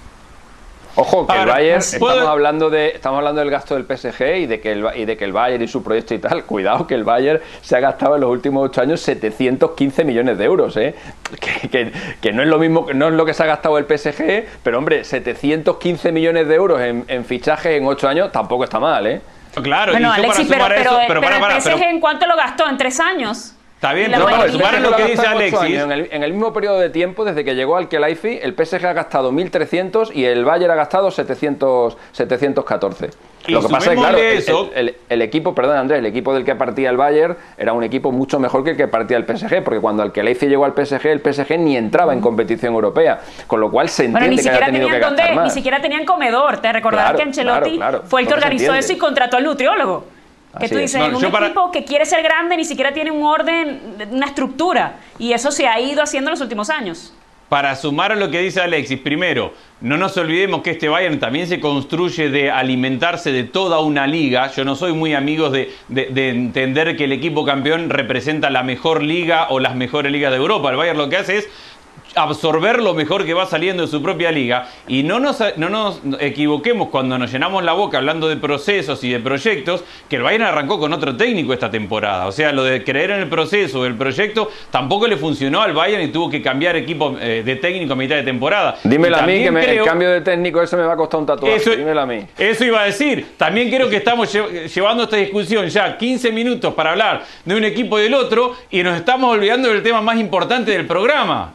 Ojo, 0.97 1.27
que 1.27 1.33
el 1.37 1.45
Bayern, 1.45 1.81
¿puedo- 1.99 2.13
estamos 2.13 2.29
hablando, 2.31 2.69
de, 2.69 2.87
estamos 2.91 3.17
hablando 3.17 3.41
del 3.41 3.49
gasto 3.51 3.75
del 3.75 3.83
PSG 3.83 4.37
y 4.37 4.45
de, 4.45 4.61
que 4.61 4.71
el, 4.71 4.85
y 4.95 5.03
de 5.03 5.17
que 5.17 5.25
el 5.25 5.33
Bayern 5.33 5.61
y 5.61 5.67
su 5.67 5.83
proyecto 5.83 6.13
y 6.13 6.19
tal. 6.19 6.43
Cuidado, 6.45 6.87
que 6.87 6.95
el 6.95 7.03
Bayern 7.03 7.41
se 7.61 7.75
ha 7.75 7.81
gastado 7.81 8.15
en 8.15 8.21
los 8.21 8.29
últimos 8.29 8.63
ocho 8.65 8.79
años 8.81 9.01
715 9.01 10.05
millones 10.05 10.37
de 10.37 10.45
euros, 10.45 10.77
¿eh? 10.77 10.95
Que, 11.39 11.67
que- 11.69 11.91
que 12.21 12.31
no 12.31 12.43
es 12.43 12.47
lo 12.47 12.57
mismo, 12.59 12.87
no 12.93 13.07
es 13.09 13.13
lo 13.13 13.25
que 13.25 13.33
se 13.33 13.43
ha 13.43 13.45
gastado 13.45 13.77
el 13.77 13.85
PSG, 13.85 14.45
pero 14.63 14.77
hombre, 14.77 15.03
715 15.03 16.11
millones 16.13 16.47
de 16.47 16.55
euros 16.55 16.79
en, 16.79 17.03
en 17.09 17.25
fichajes 17.25 17.73
en 17.77 17.85
ocho 17.85 18.07
años 18.07 18.31
tampoco 18.31 18.63
está 18.63 18.79
mal, 18.79 19.05
¿eh? 19.05 19.21
Claro, 19.61 19.91
Bueno, 19.91 20.09
y 20.09 20.11
Alexis, 20.19 20.47
para 20.47 20.67
pero, 20.69 20.81
pero, 20.81 20.89
eso, 20.91 20.99
pero, 21.07 21.21
para, 21.21 21.55
el 21.55 21.61
PSG 21.61 21.73
pero- 21.75 21.89
en 21.89 21.99
cuánto 21.99 22.25
lo 22.25 22.37
gastó 22.37 22.69
en 22.69 22.77
tres 22.77 22.99
años. 23.01 23.53
Está 23.85 23.93
bien, 23.93 24.11
para 24.11 24.45
el 24.45 24.51
sumar 24.51 24.73
PSG 24.75 24.81
lo 24.81 24.95
que 24.95 25.03
dice 25.05 25.27
Alexis. 25.27 25.77
En 25.81 25.91
el, 25.91 26.07
en 26.11 26.23
el 26.23 26.31
mismo 26.33 26.51
periodo 26.53 26.79
de 26.79 26.89
tiempo, 26.89 27.23
desde 27.25 27.43
que 27.43 27.53
llegó 27.55 27.77
al 27.77 27.87
Kelaifi, 27.87 28.39
el 28.41 28.53
PSG 28.55 28.85
ha 28.85 28.93
gastado 28.93 29.31
1.300 29.31 30.11
y 30.13 30.25
el 30.25 30.43
Bayern 30.45 30.71
ha 30.71 30.75
gastado 30.75 31.11
700, 31.11 31.97
714. 32.11 33.09
Y 33.47 33.51
Lo 33.51 33.61
que 33.61 33.67
pasa 33.69 33.91
es 33.91 33.95
que, 33.95 34.01
claro, 34.01 34.17
el, 34.17 34.23
eso- 34.37 34.71
el- 34.73 34.87
el- 34.89 34.95
el 35.07 35.21
equipo, 35.21 35.53
perdón 35.53 35.77
Andrés, 35.77 35.99
el 35.99 36.07
equipo 36.07 36.33
del 36.33 36.43
que 36.43 36.55
partía 36.55 36.89
el 36.89 36.97
Bayern 36.97 37.37
era 37.59 37.73
un 37.73 37.83
equipo 37.83 38.11
mucho 38.11 38.39
mejor 38.39 38.63
que 38.63 38.71
el 38.71 38.77
que 38.77 38.87
partía 38.87 39.17
el 39.17 39.25
PSG, 39.25 39.63
porque 39.63 39.79
cuando 39.79 40.01
el 40.01 40.11
Kelaifi 40.11 40.47
llegó 40.47 40.65
al 40.65 40.73
PSG, 40.73 41.05
el 41.11 41.19
PSG 41.21 41.59
ni 41.59 41.77
entraba 41.77 42.11
en 42.13 42.21
competición 42.21 42.73
europea, 42.73 43.19
con 43.45 43.59
lo 43.59 43.69
cual 43.69 43.89
se 43.89 44.07
Bueno, 44.07 44.25
entiende 44.25 44.35
ni 44.37 44.41
que 44.43 44.49
haya 44.49 44.57
siquiera 44.57 44.65
tenido 44.65 44.87
que 44.87 44.93
tenían 44.93 45.09
gastar 45.11 45.25
dónde, 45.27 45.39
ni 45.41 45.45
más. 45.45 45.53
siquiera 45.53 45.79
tenían 45.81 46.05
comedor. 46.05 46.57
Te 46.57 46.73
recordarás 46.73 47.11
Claro, 47.11 47.17
que 47.17 47.23
Ancelotti 47.23 47.75
claro, 47.77 47.91
claro. 47.99 48.03
fue 48.09 48.21
el 48.21 48.27
que 48.27 48.33
organizó 48.33 48.73
eso 48.73 48.93
y 48.93 48.97
contrató 48.97 49.37
al 49.37 49.43
nutriólogo. 49.43 50.05
Que 50.57 50.65
Así 50.65 50.73
tú 50.73 50.79
es. 50.79 50.91
dices, 50.91 50.99
No, 50.99 51.07
en 51.07 51.25
un 51.25 51.31
para- 51.31 51.47
equipo 51.47 51.71
que 51.71 51.83
quiere 51.83 52.05
ser 52.05 52.23
grande 52.23 52.55
ni 52.57 52.65
siquiera 52.65 52.93
tiene 52.93 53.11
un 53.11 53.23
orden, 53.23 53.95
una 54.11 54.25
estructura. 54.27 54.97
Y 55.19 55.33
eso 55.33 55.51
se 55.51 55.67
ha 55.67 55.79
ido 55.79 56.01
haciendo 56.01 56.29
en 56.29 56.33
los 56.33 56.41
últimos 56.41 56.69
años. 56.69 57.13
Para 57.49 57.75
sumar 57.75 58.11
a 58.11 58.15
lo 58.15 58.31
que 58.31 58.39
dice 58.39 58.59
Alexis, 58.59 58.97
primero, 58.99 59.53
no 59.79 59.97
nos 59.97 60.17
olvidemos 60.17 60.61
que 60.63 60.71
este 60.71 60.89
Bayern 60.89 61.19
también 61.19 61.45
se 61.45 61.59
construye 61.59 62.29
de 62.29 62.49
alimentarse 62.49 63.31
de 63.31 63.43
toda 63.43 63.79
una 63.81 64.07
liga. 64.07 64.49
Yo 64.51 64.65
no 64.65 64.75
soy 64.75 64.93
muy 64.93 65.13
amigo 65.13 65.51
de, 65.51 65.71
de- 65.87 66.07
de 66.07 66.29
entender 66.29 66.97
que 66.97 67.03
el 67.03 67.11
equipo 67.11 67.45
campeón 67.45 67.91
representa 67.91 68.49
la 68.49 68.63
mejor 68.63 69.03
liga 69.03 69.47
o 69.49 69.59
las 69.59 69.75
mejores 69.75 70.11
ligas 70.11 70.31
de 70.31 70.37
Europa. 70.37 70.71
El 70.71 70.77
Bayern 70.77 70.97
lo 70.97 71.07
que 71.07 71.17
hace 71.17 71.37
es 71.37 71.47
absorber 72.15 72.81
lo 72.81 72.93
mejor 72.93 73.25
que 73.25 73.33
va 73.33 73.45
saliendo 73.45 73.83
de 73.83 73.89
su 73.89 74.01
propia 74.01 74.31
liga 74.31 74.67
y 74.87 75.03
no 75.03 75.19
nos, 75.19 75.43
no 75.57 75.69
nos 75.69 76.01
equivoquemos 76.19 76.89
cuando 76.89 77.17
nos 77.17 77.31
llenamos 77.31 77.63
la 77.63 77.73
boca 77.73 77.97
hablando 77.97 78.27
de 78.27 78.37
procesos 78.37 79.03
y 79.03 79.11
de 79.11 79.19
proyectos 79.19 79.83
que 80.09 80.15
el 80.17 80.21
Bayern 80.23 80.43
arrancó 80.45 80.79
con 80.79 80.93
otro 80.93 81.15
técnico 81.15 81.53
esta 81.53 81.69
temporada. 81.69 82.27
O 82.27 82.31
sea, 82.31 82.51
lo 82.51 82.63
de 82.63 82.83
creer 82.83 83.11
en 83.11 83.21
el 83.21 83.29
proceso, 83.29 83.83
del 83.83 83.95
proyecto, 83.95 84.49
tampoco 84.71 85.07
le 85.07 85.17
funcionó 85.17 85.61
al 85.61 85.73
Bayern 85.73 86.03
y 86.03 86.07
tuvo 86.09 86.29
que 86.29 86.41
cambiar 86.41 86.75
equipo 86.75 87.15
eh, 87.19 87.43
de 87.45 87.55
técnico 87.57 87.93
a 87.93 87.95
mitad 87.95 88.15
de 88.15 88.23
temporada. 88.23 88.75
Dímelo 88.83 89.17
a 89.17 89.21
mí, 89.23 89.43
que 89.43 89.51
me- 89.51 89.65
el 89.77 89.83
cambio 89.83 90.09
de 90.09 90.21
técnico 90.21 90.61
ese 90.61 90.75
me 90.77 90.83
va 90.83 90.93
a 90.93 90.97
costar 90.97 91.19
un 91.19 91.25
tatuaje. 91.25 91.55
eso, 91.55 91.71
Dímelo 91.75 92.01
a 92.01 92.05
mí. 92.05 92.25
eso 92.37 92.65
iba 92.65 92.81
a 92.81 92.85
decir. 92.85 93.33
También 93.37 93.69
creo 93.69 93.89
que 93.89 93.97
estamos 93.97 94.33
lle- 94.33 94.67
llevando 94.73 95.03
esta 95.03 95.17
discusión 95.17 95.67
ya 95.67 95.97
15 95.97 96.31
minutos 96.31 96.73
para 96.73 96.91
hablar 96.91 97.23
de 97.43 97.55
un 97.55 97.63
equipo 97.63 97.99
y 97.99 98.03
del 98.03 98.13
otro 98.13 98.55
y 98.71 98.83
nos 98.83 98.95
estamos 98.97 99.31
olvidando 99.33 99.69
del 99.69 99.83
tema 99.83 100.01
más 100.01 100.17
importante 100.19 100.71
del 100.71 100.85
programa. 100.85 101.53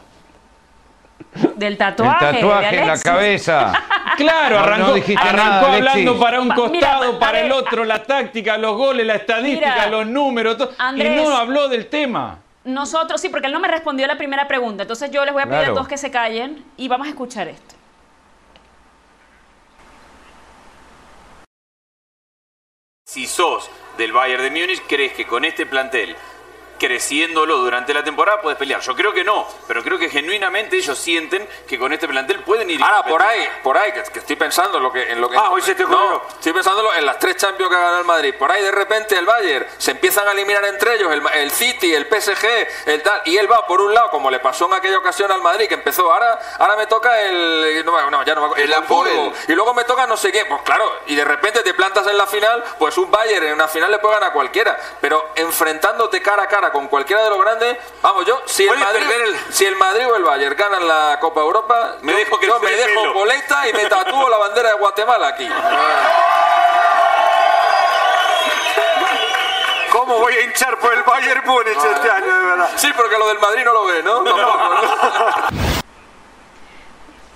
Del 1.55 1.73
El 1.73 1.77
tatuaje. 1.77 2.25
de 2.25 2.33
tatuaje 2.33 2.79
en 2.79 2.87
la 2.87 2.99
cabeza. 2.99 3.73
Claro, 4.17 4.55
No, 4.59 4.65
no 4.65 4.73
arrancó, 4.73 4.93
dijiste 4.93 5.21
arrancó 5.27 5.37
nada, 5.43 5.67
Alexis. 5.73 5.89
hablando 5.89 6.19
para 6.19 6.41
un 6.41 6.49
costado, 6.49 6.69
mira, 7.07 7.19
para 7.19 7.39
el 7.39 7.51
otro, 7.51 7.85
la 7.85 8.03
táctica, 8.03 8.57
los 8.57 8.75
goles, 8.75 9.05
la 9.07 9.15
estadística, 9.15 9.73
Mira, 9.73 9.87
los 9.87 10.05
números, 10.05 10.57
todo, 10.57 10.71
y 10.95 11.03
no 11.03 11.35
habló 11.35 11.69
del 11.69 11.87
tema. 11.87 12.37
Nosotros, 12.65 13.19
sí, 13.21 13.29
porque 13.29 13.47
él 13.47 13.53
no 13.53 13.59
me 13.59 13.67
respondió 13.69 14.05
la 14.07 14.17
primera 14.17 14.47
pregunta. 14.47 14.83
Entonces 14.83 15.09
yo 15.09 15.23
les 15.25 15.33
voy 15.33 15.41
a 15.41 15.45
pedir 15.45 15.59
Claro. 15.59 15.71
a 15.71 15.75
todos 15.75 15.87
que 15.87 15.97
se 15.97 16.11
callen 16.11 16.63
y 16.77 16.87
vamos 16.89 17.07
a 17.07 17.09
escuchar 17.11 17.47
esto. 17.47 17.73
Si 23.05 23.25
sos 23.27 23.69
del 23.97 24.13
Bayern 24.13 24.43
de 24.43 24.51
Múnich, 24.51 24.81
crees 24.87 25.13
que 25.13 25.25
con 25.25 25.43
este 25.43 25.65
plantel, 25.65 26.15
creciéndolo 26.81 27.57
durante 27.57 27.93
la 27.93 28.03
temporada, 28.03 28.41
puedes 28.41 28.57
pelear. 28.57 28.81
Yo 28.81 28.95
creo 28.95 29.13
que 29.13 29.23
no, 29.23 29.47
pero 29.67 29.83
creo 29.83 29.99
que 29.99 30.09
genuinamente 30.09 30.77
ellos 30.77 30.97
sienten 30.97 31.47
que 31.67 31.77
con 31.77 31.93
este 31.93 32.07
plantel 32.07 32.39
pueden 32.43 32.69
ir. 32.71 32.79
y 32.79 32.83
Ahora, 32.83 33.03
por 33.03 33.21
ahí, 33.21 33.47
por 33.61 33.77
ahí, 33.77 33.91
que, 33.91 34.01
que 34.03 34.19
estoy 34.19 34.35
pensando 34.35 34.77
en 34.77 34.83
lo 34.83 34.91
que... 34.91 35.11
En 35.11 35.21
lo 35.21 35.29
que 35.29 35.37
Ah, 35.37 35.49
hoy 35.51 35.61
se 35.61 35.75
te. 35.75 35.83
No, 35.85 36.23
estoy 36.27 36.53
pensando 36.53 36.91
en 36.95 37.05
las 37.05 37.19
tres 37.19 37.35
Champions 37.35 37.69
que 37.69 37.75
ha 37.75 37.79
ganado 37.79 37.99
el 37.99 38.05
Madrid. 38.05 38.33
Por 38.37 38.51
ahí, 38.51 38.63
de 38.63 38.71
repente, 38.71 39.15
el 39.17 39.25
Bayern 39.25 39.65
se 39.77 39.91
empiezan 39.91 40.27
a 40.27 40.31
eliminar 40.31 40.65
entre 40.65 40.95
ellos, 40.95 41.11
el, 41.11 41.21
el 41.35 41.51
City, 41.51 41.93
el 41.93 42.05
PSG, 42.07 42.45
el 42.87 43.03
tal, 43.03 43.21
y 43.25 43.37
él 43.37 43.49
va 43.51 43.67
por 43.67 43.79
un 43.79 43.93
lado, 43.93 44.09
como 44.09 44.31
le 44.31 44.39
pasó 44.39 44.65
en 44.67 44.73
aquella 44.73 44.97
ocasión 44.97 45.31
al 45.31 45.41
Madrid, 45.41 45.67
que 45.67 45.75
empezó, 45.75 46.11
ahora 46.11 46.39
ahora 46.57 46.75
me 46.75 46.87
toca 46.87 47.21
el... 47.21 47.83
No, 47.85 48.09
no, 48.09 48.23
ya 48.23 48.33
no 48.33 48.41
me 48.41 48.47
acuerdo, 48.47 48.63
El 48.63 48.73
Hamburgo. 48.73 49.33
y 49.47 49.53
luego 49.53 49.73
me 49.75 49.83
toca 49.83 50.07
no 50.07 50.17
sé 50.17 50.31
qué. 50.31 50.45
Pues 50.45 50.61
claro, 50.63 50.85
y 51.05 51.15
de 51.15 51.23
repente 51.25 51.61
te 51.61 51.73
plantas 51.73 52.07
en 52.07 52.17
la 52.17 52.25
final, 52.27 52.63
pues 52.79 52.97
un 52.97 53.11
Bayern 53.11 53.45
en 53.47 53.53
una 53.53 53.67
final 53.67 53.91
le 53.91 53.99
puede 53.99 54.15
ganar 54.15 54.31
a 54.31 54.33
cualquiera, 54.33 54.77
pero 54.99 55.31
enfrentándote 55.35 56.21
cara 56.21 56.43
a 56.43 56.47
cara 56.47 56.70
con 56.71 56.87
cualquiera 56.87 57.23
de 57.23 57.29
los 57.29 57.39
grandes, 57.41 57.77
vamos, 58.01 58.25
yo, 58.25 58.41
si 58.45 58.67
el, 58.67 58.77
Madrid, 58.77 59.03
el- 59.11 59.53
si 59.53 59.65
el 59.65 59.75
Madrid 59.75 60.07
o 60.07 60.15
el 60.15 60.23
Bayern 60.23 60.55
ganan 60.55 60.87
la 60.87 61.17
Copa 61.19 61.41
Europa, 61.41 61.95
Me 62.01 62.11
yo, 62.13 62.17
dejo 62.19 62.39
yo 62.41 62.59
crecer 62.59 62.85
me 62.85 62.91
dejo 62.91 63.01
pelo. 63.01 63.13
boleta 63.13 63.67
y 63.69 63.73
me 63.73 63.85
tatúo 63.85 64.29
la 64.29 64.37
bandera 64.37 64.69
de 64.69 64.75
Guatemala 64.75 65.27
aquí. 65.27 65.49
¿Cómo 69.91 70.19
voy 70.19 70.33
a 70.33 70.41
hinchar 70.41 70.79
por 70.79 70.93
el 70.93 71.03
Bayern 71.03 71.41
Múnich 71.45 71.77
este 71.77 72.09
año, 72.09 72.25
de 72.33 72.45
verdad? 72.45 72.69
Sí, 72.77 72.91
porque 72.95 73.17
lo 73.17 73.27
del 73.27 73.39
Madrid 73.39 73.63
no 73.65 73.73
lo 73.73 73.85
ve, 73.85 74.01
¿no? 74.03 74.23
Tampoco, 74.23 74.57
¿no? 74.57 74.81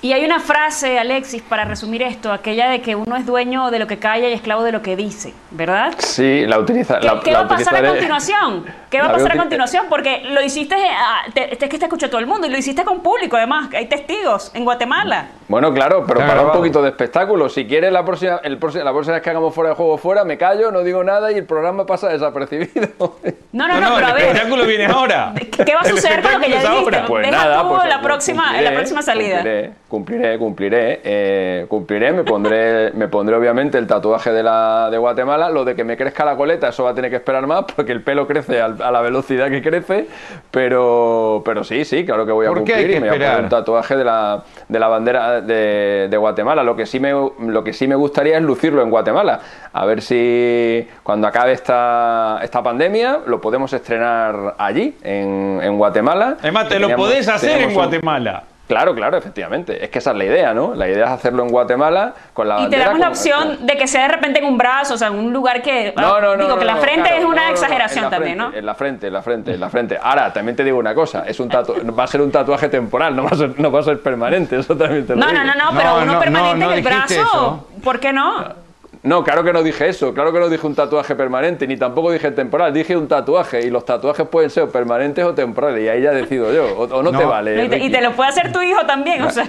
Y 0.05 0.13
hay 0.13 0.23
una 0.23 0.39
frase, 0.39 0.99
Alexis, 0.99 1.41
para 1.41 1.65
resumir 1.65 2.03
esto, 2.03 2.31
aquella 2.31 2.69
de 2.69 2.79
que 2.79 2.95
uno 2.95 3.15
es 3.15 3.25
dueño 3.25 3.71
de 3.71 3.79
lo 3.79 3.87
que 3.87 3.97
calla 3.97 4.29
y 4.29 4.33
esclavo 4.33 4.61
de 4.61 4.71
lo 4.71 4.83
que 4.83 4.95
dice, 4.95 5.33
¿verdad? 5.49 5.95
Sí, 5.97 6.45
la 6.45 6.59
utiliza. 6.59 6.99
¿Qué, 6.99 7.07
la- 7.07 7.19
qué 7.21 7.31
la 7.31 7.39
va 7.39 7.45
a 7.45 7.47
pasar 7.47 7.75
a 7.83 7.89
continuación? 7.89 8.65
¿Qué 8.91 8.99
va 9.01 9.07
a 9.07 9.11
pasar 9.13 9.31
a 9.31 9.37
continuación? 9.37 9.87
Porque 9.89 10.21
lo 10.29 10.43
hiciste, 10.43 10.75
ah, 10.75 11.23
es 11.33 11.57
que 11.57 11.79
te 11.79 11.85
escuchó 11.85 12.07
todo 12.07 12.19
el 12.19 12.27
mundo 12.27 12.45
y 12.45 12.51
lo 12.51 12.57
hiciste 12.59 12.83
con 12.85 13.01
público, 13.01 13.35
además, 13.35 13.69
hay 13.73 13.87
testigos 13.87 14.51
en 14.53 14.63
Guatemala. 14.63 15.25
Bueno, 15.47 15.73
claro, 15.73 16.05
pero 16.07 16.19
para 16.19 16.41
un 16.43 16.51
poquito 16.51 16.83
de 16.83 16.89
espectáculo. 16.89 17.49
Si 17.49 17.65
quieres 17.65 17.91
la 17.91 18.05
próxima, 18.05 18.39
el 18.43 18.59
próximo- 18.59 18.83
la 18.83 18.91
próxima 18.91 19.15
vez 19.15 19.23
que 19.23 19.29
hagamos 19.31 19.55
fuera 19.55 19.71
de 19.71 19.75
juego 19.75 19.97
fuera, 19.97 20.23
me 20.23 20.37
callo, 20.37 20.71
no 20.71 20.81
digo 20.83 21.03
nada 21.03 21.31
y 21.31 21.35
el 21.39 21.45
programa 21.45 21.87
pasa 21.87 22.09
desapercibido. 22.09 23.15
No, 23.53 23.67
no, 23.67 23.79
no, 23.79 23.95
pero 23.95 24.07
a 24.07 24.09
el 24.09 24.15
ver. 24.15 24.25
espectáculo 24.27 24.65
viene 24.65 24.85
ahora. 24.85 25.33
¿Qué 25.65 25.73
va 25.73 25.81
a 25.81 25.83
El 25.87 25.95
suceder 25.95 26.21
con 26.21 26.31
lo 26.33 26.39
que 26.41 26.49
ya 26.51 26.59
dijiste? 26.61 27.01
Pues 27.07 27.25
Deja 27.25 27.37
nada, 27.43 27.61
tú 27.63 27.69
pues 27.69 27.83
en 27.83 27.89
la 27.89 28.01
próxima, 28.01 28.57
en 28.59 28.63
la 28.65 28.73
próxima 28.73 29.01
salida. 29.01 29.37
Cumpliré, 29.37 29.71
cumpliré, 29.95 30.37
cumpliré, 30.37 30.99
eh, 31.03 31.65
cumpliré, 31.69 32.11
me 32.11 32.23
pondré, 32.23 32.91
me 32.95 33.07
pondré 33.07 33.35
obviamente 33.35 33.77
el 33.77 33.87
tatuaje 33.87 34.31
de 34.31 34.43
la 34.43 34.89
de 34.91 34.97
Guatemala, 34.97 35.49
lo 35.49 35.63
de 35.63 35.73
que 35.75 35.83
me 35.85 35.95
crezca 35.95 36.25
la 36.25 36.35
coleta, 36.35 36.67
eso 36.69 36.83
va 36.83 36.89
a 36.89 36.93
tener 36.93 37.09
que 37.09 37.17
esperar 37.17 37.47
más 37.47 37.63
porque 37.75 37.91
el 37.93 38.01
pelo 38.03 38.27
crece 38.27 38.61
al- 38.61 38.81
a 38.81 38.91
la 38.91 39.01
velocidad 39.01 39.49
que 39.49 39.61
crece, 39.61 40.07
pero, 40.51 41.41
pero 41.45 41.63
sí, 41.63 41.85
sí, 41.85 42.05
claro 42.05 42.25
que 42.25 42.31
voy 42.31 42.45
a 42.45 42.49
¿Por 42.49 42.63
qué 42.63 42.73
cumplir 42.73 42.77
hay 42.87 42.91
que 42.91 42.97
y 42.97 43.01
me 43.01 43.07
voy 43.09 43.17
a 43.17 43.19
poner 43.29 43.43
un 43.43 43.49
tatuaje 43.49 43.95
de 43.95 44.03
la, 44.03 44.43
de 44.67 44.79
la 44.79 44.87
bandera 44.87 45.41
de, 45.41 46.07
de 46.09 46.17
Guatemala. 46.17 46.63
Lo 46.63 46.75
que 46.75 46.85
sí 46.85 46.99
me 46.99 47.11
lo 47.11 47.63
que 47.63 47.73
sí 47.73 47.87
me 47.87 47.95
gustaría 47.95 48.37
es 48.37 48.43
lucirlo 48.43 48.81
en 48.81 48.89
Guatemala. 48.89 49.39
A 49.73 49.85
ver 49.85 50.01
si 50.01 50.87
cuando 51.03 51.27
acabe 51.27 51.51
esta, 51.53 52.39
esta 52.43 52.61
pandemia 52.63 53.19
lo 53.27 53.39
podemos 53.41 53.71
estrenar 53.73 54.55
allí, 54.57 54.95
en, 55.03 55.59
en 55.61 55.77
Guatemala. 55.77 56.37
Además, 56.41 56.67
te 56.69 56.79
lo 56.79 56.95
podés 56.95 57.27
hacer 57.27 57.61
en 57.61 57.67
un- 57.69 57.73
Guatemala. 57.75 58.43
Claro, 58.67 58.95
claro, 58.95 59.15
efectivamente. 59.17 59.83
Es 59.83 59.91
que 59.91 59.99
esa 59.99 60.11
es 60.11 60.17
la 60.17 60.23
idea, 60.25 60.53
¿no? 60.53 60.73
La 60.73 60.87
idea 60.87 61.05
es 61.05 61.11
hacerlo 61.11 61.43
en 61.43 61.49
Guatemala 61.49 62.13
con 62.33 62.47
la 62.47 62.55
Y 62.55 62.57
te 62.57 62.61
bandera 62.63 62.85
damos 62.85 62.99
la 62.99 63.05
con- 63.05 63.11
opción 63.13 63.65
de 63.67 63.77
que 63.77 63.85
sea 63.85 64.01
de 64.03 64.07
repente 64.15 64.39
en 64.39 64.45
un 64.45 64.57
brazo, 64.57 64.95
o 64.95 64.97
sea, 64.97 65.09
en 65.09 65.15
un 65.15 65.31
lugar 65.31 65.61
que... 65.61 65.93
No, 65.95 66.19
no, 66.19 66.35
no. 66.35 66.43
Digo, 66.43 66.49
no, 66.55 66.57
que 66.59 66.65
la 66.65 66.77
frente 66.77 67.01
claro, 67.09 67.17
es 67.17 67.25
una 67.25 67.35
no, 67.41 67.47
no, 67.47 67.51
exageración 67.53 68.09
también, 68.09 68.37
frente, 68.37 68.51
¿no? 68.53 68.57
En 68.59 68.65
la 68.65 68.73
frente, 68.75 69.07
en 69.07 69.13
la 69.13 69.21
frente, 69.21 69.53
en 69.53 69.59
la 69.59 69.69
frente. 69.69 69.99
Ahora, 70.01 70.33
también 70.33 70.55
te 70.55 70.63
digo 70.63 70.79
una 70.79 70.95
cosa, 70.95 71.25
es 71.27 71.39
un 71.39 71.47
tatu 71.49 71.75
va 71.97 72.03
a 72.05 72.07
ser 72.07 72.21
un 72.21 72.31
tatuaje 72.31 72.67
temporal, 72.69 73.15
no 73.15 73.23
va 73.23 73.29
a 73.29 73.35
ser, 73.35 73.59
no 73.59 73.71
va 73.71 73.81
a 73.81 73.83
ser 73.83 74.01
permanente, 74.01 74.57
eso 74.57 74.75
también 74.75 75.05
te 75.05 75.13
lo 75.15 75.21
No, 75.21 75.27
digo. 75.27 75.43
no, 75.43 75.45
no, 75.45 75.53
no, 75.71 75.77
pero 75.77 75.89
No, 75.91 75.95
uno 76.03 76.13
no, 76.13 76.19
permanente 76.19 76.59
no, 76.59 76.65
no 76.65 76.71
en 76.71 76.77
el 76.79 76.83
brazo, 76.83 77.13
eso. 77.13 77.67
¿por 77.83 77.99
qué 77.99 78.13
no? 78.13 78.64
No, 79.05 79.23
claro 79.23 79.43
que 79.43 79.53
no 79.53 79.61
dije 79.63 79.87
eso, 79.87 80.13
claro 80.13 80.33
que 80.33 80.39
no 80.39 80.49
dije 80.49 80.65
un 80.65 80.75
tatuaje 80.75 81.15
permanente, 81.15 81.67
ni 81.67 81.77
tampoco 81.77 82.11
dije 82.11 82.31
temporal, 82.31 82.73
dije 82.73 82.97
un 82.97 83.07
tatuaje 83.07 83.61
y 83.61 83.69
los 83.69 83.85
tatuajes 83.85 84.27
pueden 84.27 84.49
ser 84.49 84.67
permanentes 84.69 85.23
o 85.23 85.33
temporales 85.33 85.83
y 85.83 85.87
ahí 85.87 86.01
ya 86.01 86.11
decido 86.11 86.51
yo, 86.51 86.65
o, 86.75 86.83
o 86.85 87.03
no, 87.03 87.11
No. 87.11 87.19
te 87.19 87.25
vale. 87.25 87.65
y, 87.65 87.69
te, 87.69 87.77
y 87.77 87.89
te 87.91 88.01
lo 88.01 88.11
puede 88.13 88.29
hacer 88.31 88.51
tu 88.51 88.61
hijo 88.61 88.83
también, 88.85 89.21
o 89.21 89.29
sea... 89.29 89.47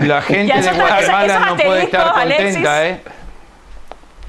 La 0.00 0.20
gente 0.22 0.52
de 0.52 0.72
Guatemala 0.72 1.38
no 1.46 1.56
puede 1.56 1.82
estar 1.84 2.00
asteriscos, 2.08 2.22
Alexis. 2.22 2.44
contenta, 2.54 2.88
¿eh? 2.88 3.00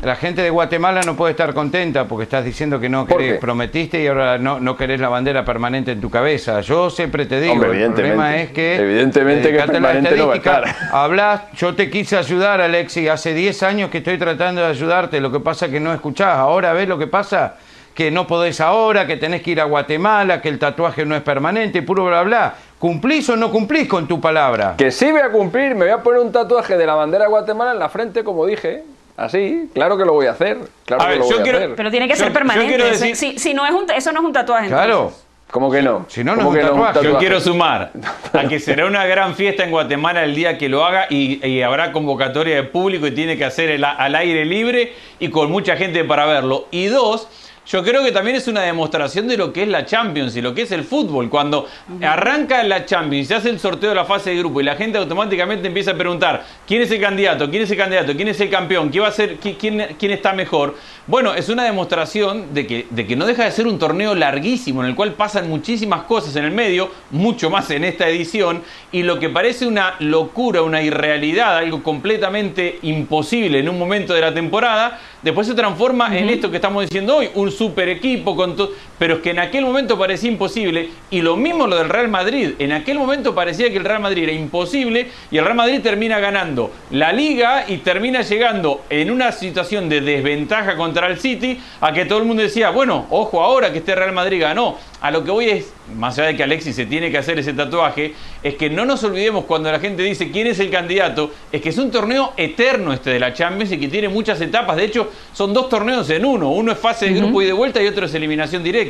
La 0.01 0.15
gente 0.15 0.41
de 0.41 0.49
Guatemala 0.49 1.01
no 1.05 1.17
puede 1.17 1.31
estar 1.31 1.53
contenta 1.53 2.05
porque 2.05 2.23
estás 2.23 2.45
diciendo 2.45 2.79
que 2.79 2.88
no 2.88 3.05
¿Por 3.05 3.17
querés, 3.17 3.38
prometiste 3.38 4.01
y 4.01 4.07
ahora 4.07 4.38
no, 4.38 4.57
no 4.57 4.77
querés 4.77 5.01
la 5.01 5.09
bandera 5.09 5.43
permanente 5.43 5.91
en 5.91 5.99
tu 5.99 6.09
cabeza. 6.09 6.62
Yo 6.62 6.89
siempre 6.89 7.25
te 7.25 7.41
digo, 7.41 7.55
Hombre, 7.55 7.83
el 7.83 7.91
problema 7.91 8.38
es 8.38 8.51
que... 8.51 8.77
Evidentemente 8.77 9.51
que 9.51 9.57
permanente 9.57 10.15
no 10.15 10.27
va 10.27 10.35
a 10.35 10.38
estar. 10.38 10.63
Hablas, 10.93 11.51
yo 11.57 11.75
te 11.75 11.89
quise 11.89 12.15
ayudar, 12.15 12.62
Alexi, 12.62 13.09
hace 13.09 13.33
10 13.33 13.62
años 13.63 13.89
que 13.89 13.97
estoy 13.97 14.17
tratando 14.17 14.62
de 14.62 14.67
ayudarte, 14.67 15.19
lo 15.19 15.33
que 15.33 15.41
pasa 15.41 15.65
es 15.65 15.71
que 15.73 15.81
no 15.81 15.93
escuchás. 15.93 16.38
Ahora 16.38 16.71
ves 16.71 16.88
lo 16.88 16.97
que 16.97 17.07
pasa, 17.07 17.55
que 17.93 18.09
no 18.09 18.25
podés 18.25 18.62
ahora, 18.62 19.05
que 19.05 19.17
tenés 19.17 19.41
que 19.41 19.51
ir 19.51 19.59
a 19.59 19.65
Guatemala, 19.65 20.41
que 20.41 20.47
el 20.47 20.59
tatuaje 20.59 21.05
no 21.05 21.13
es 21.13 21.23
permanente, 21.23 21.81
puro 21.81 22.05
bla 22.05 22.23
bla. 22.23 22.53
¿Cumplís 22.79 23.27
o 23.27 23.35
no 23.35 23.51
cumplís 23.51 23.89
con 23.89 24.07
tu 24.07 24.21
palabra? 24.21 24.75
Que 24.77 24.91
sí 24.91 25.12
voy 25.12 25.19
a 25.19 25.29
cumplir, 25.29 25.75
me 25.75 25.83
voy 25.83 25.93
a 25.93 25.97
poner 25.97 26.21
un 26.21 26.31
tatuaje 26.31 26.77
de 26.77 26.85
la 26.85 26.95
bandera 26.95 27.25
de 27.25 27.29
Guatemala 27.31 27.73
en 27.73 27.79
la 27.79 27.89
frente, 27.89 28.23
como 28.23 28.45
dije. 28.45 28.85
Así, 29.19 29.69
claro 29.73 29.97
que 29.97 30.05
lo 30.05 30.13
voy 30.13 30.27
a 30.27 30.32
hacer. 30.32 30.58
Claro 30.86 31.03
A 31.03 31.05
que 31.05 31.10
ver, 31.12 31.19
lo 31.19 31.25
voy 31.25 31.34
a 31.38 31.41
hacer. 31.41 31.75
Pero 31.75 31.91
tiene 31.91 32.08
que 32.08 32.13
Yo- 32.15 32.23
ser 32.23 32.34
permanente. 32.34 32.77
decir- 32.77 33.15
si, 33.15 33.38
si 33.38 33.53
no 33.53 33.65
es 33.65 33.71
un, 33.73 33.86
eso 33.91 34.12
no 34.12 34.19
es 34.19 34.25
un 34.25 34.34
tatuaje. 34.34 34.67
Claro. 34.67 34.93
entonces. 34.97 35.25
¿Cómo 35.51 35.71
que 35.71 35.82
no? 35.82 36.05
Si 36.10 36.23
no, 36.23 36.36
no 36.36 36.43
¿Cómo 36.43 36.55
es 36.55 36.63
un 36.63 36.77
que 36.79 36.84
tatuaje. 36.86 37.08
Yo 37.08 37.17
quiero 37.17 37.39
sumar 37.39 37.91
a 38.34 38.47
que 38.47 38.60
será 38.60 38.86
una 38.86 39.05
gran 39.08 39.34
fiesta 39.34 39.63
en 39.63 39.71
Guatemala 39.71 40.23
el 40.23 40.36
día 40.36 40.60
que 40.60 40.69
lo 40.69 40.86
haga 40.86 41.08
y, 41.10 41.43
y 41.43 41.63
habrá 41.63 41.91
convocatoria 41.91 42.55
de 42.55 42.63
público 42.63 43.08
y 43.08 43.12
tiene 43.12 43.36
que 43.36 43.45
hacer 43.45 43.71
el 43.71 43.84
a- 43.84 43.93
al 43.93 44.13
aire 44.15 44.45
libre 44.45 44.93
y 45.19 45.29
con 45.29 45.49
mucha 45.51 45.75
gente 45.75 46.03
para 46.05 46.27
verlo. 46.27 46.67
Y 46.69 46.86
dos, 46.86 47.27
yo 47.69 47.84
creo 47.84 48.03
que 48.03 48.12
también 48.12 48.36
es 48.36 48.47
una 48.47 48.62
demostración 48.62 49.27
de 49.27 49.38
lo 49.38 49.53
que 49.53 49.62
es 49.62 49.67
la 49.69 49.86
Champions 49.86 50.36
y 50.36 50.41
lo 50.41 50.55
que 50.55 50.63
es 50.63 50.71
el 50.71 50.84
fútbol. 50.84 51.29
Cuando 51.29 51.67
arranca 52.01 52.63
la 52.63 52.84
Champions, 52.84 53.27
se 53.27 53.36
hace 53.36 53.49
el 53.49 53.60
sorteo 53.60 53.89
de 53.89 53.95
la 53.95 54.05
fase 54.05 54.32
de 54.32 54.38
grupo 54.38 54.60
y 54.60 54.63
la 54.63 54.75
gente 54.75 54.97
automáticamente 54.97 55.67
empieza 55.67 55.91
a 55.91 55.93
preguntar 55.93 56.43
quién 56.65 56.82
es 56.82 56.89
el 56.89 56.99
candidato, 56.99 57.47
quién 57.49 57.62
es 57.62 57.69
el 57.69 57.77
candidato, 57.77 58.15
quién 58.15 58.27
es 58.27 58.41
el 58.41 58.49
campeón, 58.49 58.89
quién 58.89 59.03
va 59.03 59.10
a 59.10 59.12
ser, 59.12 59.39
qui- 59.39 59.55
quién, 59.55 59.95
quién 59.99 60.12
está 60.12 60.34
mejor. 60.34 60.75
Bueno, 61.05 61.34
es 61.36 61.49
una 61.49 61.63
demostración 61.63 62.53
de 62.55 62.65
que, 62.65 62.88
de 62.89 63.05
que 63.05 63.15
no 63.15 63.27
deja 63.27 63.45
de 63.45 63.51
ser 63.51 63.67
un 63.67 63.77
torneo 63.77 64.15
larguísimo 64.15 64.82
en 64.84 64.89
el 64.89 64.95
cual 64.95 65.13
pasan 65.13 65.47
muchísimas 65.47 66.03
cosas 66.03 66.36
en 66.36 66.45
el 66.45 66.51
medio, 66.51 66.91
mucho 67.12 67.51
más 67.51 67.69
en 67.69 67.84
esta 67.84 68.08
edición, 68.08 68.63
y 68.91 69.03
lo 69.03 69.19
que 69.19 69.29
parece 69.29 69.67
una 69.67 69.93
locura, 69.99 70.63
una 70.63 70.82
irrealidad, 70.82 71.58
algo 71.58 71.84
completamente 71.84 72.79
imposible 72.82 73.60
en 73.60 73.69
un 73.69 73.77
momento 73.77 74.13
de 74.15 74.21
la 74.21 74.34
temporada, 74.34 74.99
después 75.21 75.47
se 75.47 75.53
transforma 75.53 76.17
en 76.17 76.29
esto 76.29 76.49
que 76.49 76.58
estamos 76.58 76.84
diciendo 76.84 77.17
hoy, 77.17 77.29
un 77.36 77.51
super 77.51 77.89
equipo 77.89 78.36
con 78.36 78.55
todo, 78.55 78.71
pero 78.99 79.15
es 79.15 79.21
que 79.21 79.31
en 79.31 79.39
aquel 79.39 79.65
momento 79.65 79.97
parecía 79.97 80.29
imposible, 80.29 80.89
y 81.09 81.21
lo 81.21 81.38
mismo 81.38 81.65
lo 81.65 81.77
del 81.77 81.89
Real 81.89 82.09
Madrid, 82.09 82.51
en 82.59 82.73
aquel 82.73 82.99
momento 82.99 83.33
parecía 83.33 83.71
que 83.71 83.77
el 83.77 83.85
Real 83.85 84.01
Madrid 84.01 84.23
era 84.23 84.33
imposible, 84.33 85.07
y 85.31 85.38
el 85.38 85.45
Real 85.45 85.55
Madrid 85.55 85.79
termina 85.81 86.19
ganando 86.19 86.71
la 86.91 87.12
liga 87.13 87.65
y 87.67 87.77
termina 87.77 88.21
llegando 88.21 88.81
en 88.89 89.09
una 89.09 89.31
situación 89.31 89.89
de 89.89 90.01
desventaja 90.01 90.75
contra 90.75 91.07
el 91.07 91.17
City, 91.17 91.59
a 91.81 91.93
que 91.93 92.05
todo 92.05 92.19
el 92.19 92.25
mundo 92.25 92.43
decía, 92.43 92.69
bueno, 92.69 93.07
ojo 93.09 93.41
ahora 93.41 93.71
que 93.71 93.79
este 93.79 93.95
Real 93.95 94.12
Madrid 94.12 94.41
ganó. 94.41 94.77
A 95.01 95.12
lo 95.12 95.23
que 95.23 95.31
voy 95.31 95.45
es, 95.49 95.71
más 95.95 96.19
allá 96.19 96.27
de 96.27 96.35
que 96.35 96.43
Alexis 96.43 96.75
se 96.75 96.85
tiene 96.85 97.09
que 97.09 97.17
hacer 97.17 97.39
ese 97.39 97.53
tatuaje, 97.53 98.13
es 98.43 98.55
que 98.55 98.69
no 98.69 98.85
nos 98.85 99.01
olvidemos 99.05 99.45
cuando 99.45 99.71
la 99.71 99.79
gente 99.79 100.03
dice 100.03 100.29
quién 100.29 100.45
es 100.47 100.59
el 100.59 100.69
candidato, 100.69 101.31
es 101.53 101.62
que 101.62 101.69
es 101.69 101.77
un 101.77 101.89
torneo 101.89 102.33
eterno 102.35 102.91
este 102.91 103.12
de 103.12 103.19
la 103.19 103.33
Champions 103.33 103.71
y 103.71 103.77
que 103.77 103.88
tiene 103.88 104.09
muchas 104.09 104.41
etapas. 104.41 104.75
De 104.75 104.83
hecho, 104.83 105.09
son 105.31 105.53
dos 105.53 105.69
torneos 105.69 106.09
en 106.09 106.25
uno. 106.25 106.51
Uno 106.51 106.73
es 106.73 106.77
fase 106.77 107.05
de 107.05 107.13
grupo 107.13 107.41
y 107.41 107.45
de 107.45 107.53
vuelta 107.53 107.81
y 107.81 107.88
otro 107.88 108.07
es 108.07 108.13
eliminación 108.13 108.62
directa. 108.62 108.88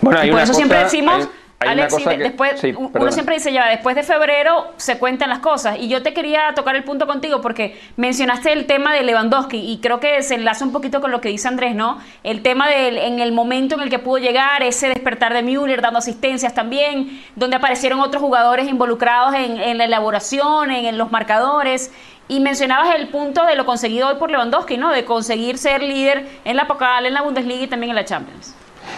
Bueno, 0.00 0.20
hay 0.20 0.28
Y 0.28 0.30
por 0.30 0.34
una 0.36 0.42
eso 0.44 0.54
siempre 0.54 0.78
decimos, 0.78 1.14
hay- 1.14 1.28
hay 1.60 1.68
una 1.74 1.82
Alexis, 1.84 1.98
cosa 1.98 2.10
de- 2.10 2.16
que- 2.18 2.22
después, 2.24 2.60
sí, 2.60 2.74
uno 2.76 2.90
perdona. 2.90 3.12
siempre 3.12 3.34
dice, 3.36 3.52
ya, 3.52 3.68
después 3.68 3.96
de 3.96 4.02
febrero 4.02 4.72
se 4.76 4.98
cuentan 4.98 5.30
las 5.30 5.38
cosas. 5.38 5.78
Y 5.78 5.88
yo 5.88 6.02
te 6.02 6.12
quería 6.12 6.52
tocar 6.54 6.76
el 6.76 6.84
punto 6.84 7.06
contigo 7.06 7.40
porque 7.40 7.80
mencionaste 7.96 8.52
el 8.52 8.66
tema 8.66 8.92
de 8.92 9.02
Lewandowski 9.02 9.56
y 9.72 9.78
creo 9.78 9.98
que 9.98 10.22
se 10.22 10.34
enlaza 10.34 10.64
un 10.64 10.72
poquito 10.72 11.00
con 11.00 11.10
lo 11.10 11.20
que 11.22 11.30
dice 11.30 11.48
Andrés, 11.48 11.74
¿no? 11.74 11.98
El 12.22 12.42
tema 12.42 12.68
del 12.68 12.98
en 12.98 13.18
el 13.20 13.32
momento 13.32 13.76
en 13.76 13.80
el 13.82 13.88
que 13.88 13.98
pudo 13.98 14.18
llegar, 14.18 14.62
ese 14.62 14.88
despertar 14.88 15.32
de 15.32 15.42
Müller 15.42 15.80
dando 15.80 16.00
asistencias 16.00 16.52
también, 16.52 17.22
donde 17.34 17.56
aparecieron 17.56 18.00
otros 18.00 18.20
jugadores 18.20 18.68
involucrados 18.68 19.34
en, 19.34 19.58
en 19.58 19.78
la 19.78 19.84
elaboración, 19.84 20.70
en, 20.70 20.84
en 20.84 20.98
los 20.98 21.12
marcadores. 21.12 21.92
Y 22.26 22.40
mencionabas 22.40 22.94
el 22.96 23.08
punto 23.08 23.44
de 23.46 23.54
lo 23.54 23.64
conseguido 23.64 24.08
hoy 24.08 24.16
por 24.16 24.30
Lewandowski, 24.30 24.76
¿no? 24.76 24.90
De 24.90 25.04
conseguir 25.04 25.56
ser 25.58 25.82
líder 25.82 26.26
en 26.44 26.56
la 26.56 26.66
Pokal, 26.66 27.06
en 27.06 27.14
la 27.14 27.22
Bundesliga 27.22 27.62
y 27.64 27.66
también 27.68 27.90
en 27.90 27.96
la 27.96 28.04
Champions. 28.04 28.54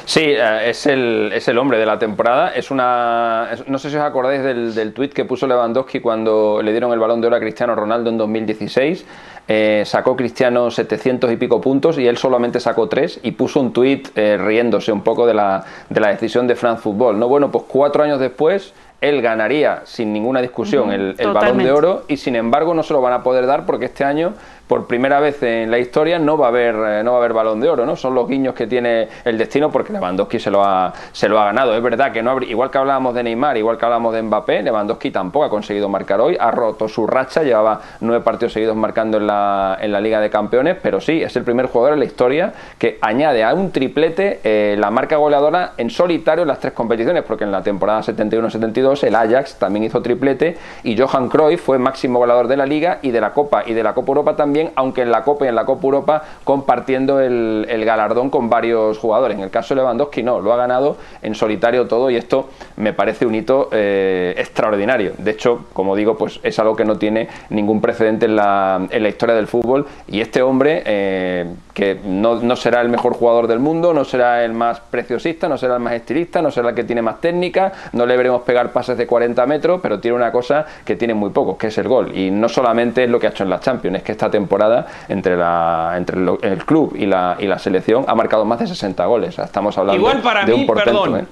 Sí, 0.06 0.20
eh, 0.24 0.70
es 0.70 0.86
el, 0.86 1.32
es 1.34 1.48
el 1.48 1.58
hombre 1.58 1.78
de 1.78 1.84
la 1.86 1.98
temporada. 1.98 2.50
Es 2.54 2.70
una, 2.70 3.48
es- 3.52 3.66
no 3.68 3.76
sé 3.78 3.90
si 3.90 3.96
os 3.96 4.02
acordáis 4.02 4.40
del, 4.42 4.72
del 4.74 4.92
tuit 4.92 5.12
que 5.12 5.24
puso 5.24 5.46
Lewandowski 5.48 5.98
cuando 6.00 6.60
le 6.62 6.70
dieron 6.70 6.92
el 6.92 6.98
balón 7.00 7.20
de 7.20 7.26
oro 7.26 7.36
a 7.36 7.40
Cristiano 7.40 7.74
Ronaldo 7.74 8.10
en 8.10 8.16
2016. 8.18 9.04
Eh, 9.48 9.82
sacó 9.84 10.16
Cristiano 10.16 10.70
700 10.70 11.30
y 11.32 11.36
pico 11.36 11.60
puntos 11.60 11.98
y 11.98 12.06
él 12.06 12.16
solamente 12.16 12.60
sacó 12.60 12.88
3 12.88 13.20
y 13.24 13.32
puso 13.32 13.60
un 13.60 13.72
tuit 13.72 14.08
eh, 14.16 14.36
riéndose 14.36 14.90
un 14.92 15.02
poco 15.02 15.26
de 15.26 15.34
la, 15.34 15.64
de 15.88 16.00
la 16.00 16.08
decisión 16.08 16.46
de 16.46 16.54
France 16.56 16.82
Football. 16.82 17.18
¿no? 17.18 17.28
Bueno, 17.28 17.50
pues 17.50 17.64
cuatro 17.68 18.02
años 18.04 18.18
después 18.20 18.74
él 19.00 19.20
ganaría 19.22 19.82
sin 19.84 20.12
ninguna 20.12 20.40
discusión 20.40 20.90
el, 20.90 21.14
el 21.18 21.32
balón 21.32 21.58
de 21.58 21.70
oro 21.70 22.04
y 22.08 22.16
sin 22.16 22.34
embargo 22.34 22.74
no 22.74 22.82
se 22.82 22.92
lo 22.94 23.00
van 23.02 23.12
a 23.12 23.22
poder 23.22 23.46
dar 23.46 23.66
porque 23.66 23.84
este 23.84 24.04
año 24.04 24.32
por 24.66 24.86
primera 24.86 25.20
vez 25.20 25.42
en 25.42 25.70
la 25.70 25.78
historia 25.78 26.18
no 26.18 26.36
va 26.36 26.46
a 26.46 26.48
haber 26.48 26.74
eh, 26.74 27.02
no 27.04 27.12
va 27.12 27.18
a 27.18 27.20
haber 27.20 27.32
balón 27.32 27.60
de 27.60 27.68
oro 27.68 27.86
no 27.86 27.94
son 27.96 28.14
los 28.14 28.28
guiños 28.28 28.54
que 28.54 28.66
tiene 28.66 29.08
el 29.24 29.38
destino 29.38 29.70
porque 29.70 29.92
Lewandowski 29.92 30.38
se 30.40 30.50
lo 30.50 30.62
ha 30.64 30.92
se 31.12 31.28
lo 31.28 31.38
ha 31.40 31.46
ganado. 31.46 31.74
Es 31.76 31.82
verdad 31.82 32.10
que 32.12 32.22
no 32.22 32.30
habría- 32.32 32.50
igual 32.50 32.70
que 32.70 32.78
hablábamos 32.78 33.14
de 33.14 33.22
Neymar 33.22 33.56
igual 33.56 33.78
que 33.78 33.84
hablábamos 33.84 34.12
de 34.14 34.22
Mbappé 34.22 34.62
Lewandowski 34.62 35.10
tampoco 35.10 35.44
ha 35.44 35.50
conseguido 35.50 35.88
marcar 35.88 36.20
hoy 36.20 36.36
ha 36.38 36.50
roto 36.50 36.88
su 36.88 37.06
racha 37.06 37.42
llevaba 37.42 37.80
nueve 38.00 38.24
partidos 38.24 38.52
seguidos 38.54 38.76
marcando 38.76 39.18
en 39.18 39.26
la 39.26 39.78
en 39.80 39.92
la 39.92 40.00
Liga 40.00 40.20
de 40.20 40.30
Campeones 40.30 40.76
pero 40.82 41.00
sí 41.00 41.22
es 41.22 41.36
el 41.36 41.44
primer 41.44 41.66
jugador 41.66 41.94
en 41.94 42.00
la 42.00 42.04
historia 42.06 42.52
que 42.78 42.98
añade 43.00 43.44
a 43.44 43.54
un 43.54 43.70
triplete 43.70 44.40
eh, 44.42 44.76
la 44.78 44.90
marca 44.90 45.16
goleadora 45.16 45.72
en 45.76 45.90
solitario 45.90 46.42
en 46.42 46.48
las 46.48 46.58
tres 46.60 46.72
competiciones 46.72 47.22
porque 47.22 47.44
en 47.44 47.52
la 47.52 47.62
temporada 47.62 48.00
71-72 48.02 49.04
el 49.04 49.14
Ajax 49.14 49.56
también 49.58 49.84
hizo 49.84 50.02
triplete 50.02 50.56
y 50.82 50.96
Johan 50.98 51.28
Cruyff 51.28 51.62
fue 51.62 51.78
máximo 51.78 52.18
goleador 52.18 52.48
de 52.48 52.56
la 52.56 52.66
Liga 52.66 52.98
y 53.02 53.10
de 53.10 53.20
la 53.20 53.32
Copa 53.32 53.62
y 53.66 53.72
de 53.72 53.82
la 53.82 53.94
Copa 53.94 54.08
Europa 54.08 54.34
también 54.36 54.55
aunque 54.74 55.02
en 55.02 55.10
la 55.10 55.22
Copa 55.22 55.44
y 55.44 55.48
en 55.48 55.54
la 55.54 55.64
Copa 55.64 55.84
Europa 55.84 56.22
compartiendo 56.44 57.20
el, 57.20 57.66
galardón 57.86 58.30
con 58.30 58.50
varios 58.50 58.98
jugadores. 58.98 59.36
En 59.36 59.44
el 59.44 59.50
caso 59.50 59.74
de 59.74 59.80
Lewandowski 59.80 60.22
no 60.22 60.40
lo 60.40 60.52
ha 60.52 60.56
ganado 60.56 60.96
en 61.22 61.34
solitario 61.34 61.86
todo 61.86 62.10
y 62.10 62.16
esto 62.16 62.48
me 62.76 62.92
parece 62.92 63.26
un 63.26 63.34
hito 63.34 63.68
eh, 63.70 64.34
extraordinario. 64.36 65.12
De 65.18 65.30
hecho 65.30 65.66
como 65.72 65.94
digo 65.94 66.16
pues 66.16 66.40
es 66.42 66.58
algo 66.58 66.74
que 66.74 66.84
no 66.84 66.98
tiene 66.98 67.28
ningún 67.50 67.80
precedente 67.80 68.26
en 68.26 68.36
la, 68.36 68.86
en 68.90 69.02
la 69.02 69.08
historia 69.08 69.34
del 69.34 69.46
fútbol 69.46 69.86
y 70.08 70.20
este 70.20 70.42
hombre 70.42 70.82
eh, 70.84 71.46
que 71.76 72.00
no, 72.02 72.36
no 72.36 72.56
será 72.56 72.80
el 72.80 72.88
mejor 72.88 73.12
jugador 73.12 73.48
del 73.48 73.58
mundo 73.58 73.92
no 73.92 74.06
será 74.06 74.42
el 74.46 74.54
más 74.54 74.80
preciosista 74.80 75.46
no 75.46 75.58
será 75.58 75.74
el 75.74 75.80
más 75.80 75.92
estilista 75.92 76.40
no 76.40 76.50
será 76.50 76.70
el 76.70 76.74
que 76.74 76.84
tiene 76.84 77.02
más 77.02 77.20
técnica 77.20 77.70
no 77.92 78.06
le 78.06 78.16
veremos 78.16 78.40
pegar 78.42 78.72
pases 78.72 78.96
de 78.96 79.06
40 79.06 79.44
metros 79.44 79.80
pero 79.82 80.00
tiene 80.00 80.16
una 80.16 80.32
cosa 80.32 80.64
que 80.86 80.96
tiene 80.96 81.12
muy 81.12 81.28
pocos 81.28 81.58
que 81.58 81.66
es 81.66 81.76
el 81.76 81.86
gol 81.86 82.16
y 82.16 82.30
no 82.30 82.48
solamente 82.48 83.04
es 83.04 83.10
lo 83.10 83.20
que 83.20 83.26
ha 83.26 83.30
hecho 83.30 83.42
en 83.42 83.50
la 83.50 83.60
Champions 83.60 83.98
es 83.98 84.02
que 84.04 84.12
esta 84.12 84.30
temporada 84.30 84.86
entre, 85.10 85.36
la, 85.36 85.92
entre 85.98 86.16
el 86.16 86.64
club 86.64 86.96
y 86.98 87.04
la, 87.04 87.36
y 87.38 87.46
la 87.46 87.58
selección 87.58 88.06
ha 88.08 88.14
marcado 88.14 88.46
más 88.46 88.58
de 88.58 88.68
60 88.68 89.04
goles 89.04 89.28
O 89.28 89.32
sea, 89.32 89.44
estamos 89.44 89.76
hablando 89.76 90.00
Igual 90.00 90.22
para 90.22 90.46
de 90.46 90.54
mí, 90.54 90.60
un 90.60 90.66
portento 90.66 91.02
perdón, 91.02 91.20
¿eh? 91.20 91.26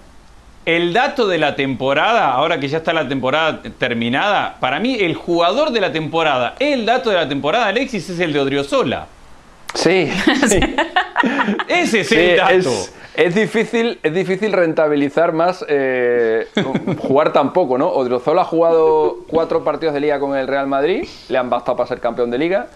el 0.66 0.92
dato 0.92 1.26
de 1.26 1.38
la 1.38 1.57
temporada, 1.57 2.33
ahora 2.33 2.59
que 2.61 2.68
ya 2.68 2.78
está 2.78 2.92
la 2.92 3.09
temporada 3.09 3.61
terminada, 3.78 4.57
para 4.61 4.80
mí 4.80 4.96
el 4.98 5.14
jugador 5.14 5.70
de 5.72 5.80
la 5.80 5.92
temporada, 5.92 6.54
el 6.59 6.87
dato 6.87 7.11
de 7.11 7.16
la 7.16 7.28
temporada, 7.28 7.66
Alexis, 7.66 8.09
es 8.09 8.20
el 8.20 8.33
de 8.33 8.40
Odriozola. 8.40 9.07
Sí, 9.74 10.10
sí. 10.48 10.60
Ese 11.68 12.00
es 12.00 12.08
Sí, 12.08 12.16
el 12.16 12.37
dato. 12.37 12.52
es, 12.58 12.94
es 13.14 13.34
difícil, 13.34 13.98
es 14.02 14.12
difícil 14.14 14.52
rentabilizar 14.52 15.32
más 15.32 15.64
eh, 15.68 16.48
jugar 16.98 17.32
tampoco, 17.32 17.78
¿no? 17.78 17.88
Odriozola 17.88 18.42
ha 18.42 18.44
jugado 18.44 19.18
cuatro 19.28 19.64
partidos 19.64 19.94
de 19.94 20.00
liga 20.00 20.18
con 20.18 20.37
el 20.37 20.46
Real 20.48 20.66
Madrid, 20.66 21.06
le 21.28 21.38
han 21.38 21.50
bastado 21.50 21.76
para 21.76 21.88
ser 21.88 22.00
campeón 22.00 22.30
de 22.30 22.38
liga. 22.38 22.66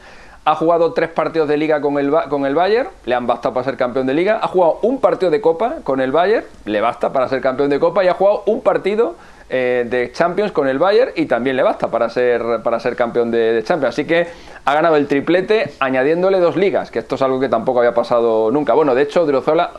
Ha 0.45 0.55
jugado 0.55 0.95
tres 0.95 1.11
partidos 1.11 1.47
de 1.47 1.59
liga 1.59 1.81
con 1.83 1.99
el, 1.99 2.11
con 2.31 2.47
el 2.47 2.55
Bayern, 2.55 2.89
le 3.05 3.15
han 3.15 3.27
bastado 3.27 3.53
para 3.53 3.65
ser 3.65 3.77
campeón 3.77 4.07
de 4.07 4.15
liga. 4.15 4.39
Ha 4.43 4.49
jugado 4.49 4.79
un 4.81 4.99
partido 4.99 5.31
de 5.31 5.43
copa 5.43 5.77
con 5.85 6.01
el 6.01 6.11
Bayern, 6.11 6.47
le 6.65 6.81
basta 6.81 7.13
para 7.13 7.29
ser 7.29 7.43
campeón 7.43 7.69
de 7.69 7.79
copa. 7.79 8.03
Y 8.03 8.09
ha 8.09 8.15
jugado 8.15 8.45
un 8.47 8.63
partido 8.63 9.15
eh, 9.51 9.87
de 9.89 10.13
Champions 10.13 10.53
con 10.53 10.69
el 10.69 10.79
Bayern 10.79 11.13
y 11.17 11.27
también 11.27 11.57
le 11.57 11.63
basta 11.63 11.89
para 11.89 12.11
ser, 12.11 12.63
para 12.63 12.79
ser 12.79 12.95
campeón 12.95 13.31
de, 13.31 13.63
Champions. 13.65 13.95
Así 13.95 14.07
que 14.07 14.27
ha 14.65 14.75
ganado 14.75 14.97
el 14.97 15.07
triplete 15.07 15.73
añadiéndole 15.81 16.39
dos 16.39 16.57
ligas, 16.57 16.91
que 16.91 16.99
esto 16.99 17.15
es 17.15 17.23
algo 17.23 17.41
que 17.41 17.49
tampoco 17.49 17.79
había 17.79 17.95
pasado 17.95 18.51
nunca. 18.51 18.75
Bueno, 18.75 18.95
de 18.95 19.03
hecho, 19.03 19.23
Odriozola, 19.23 19.71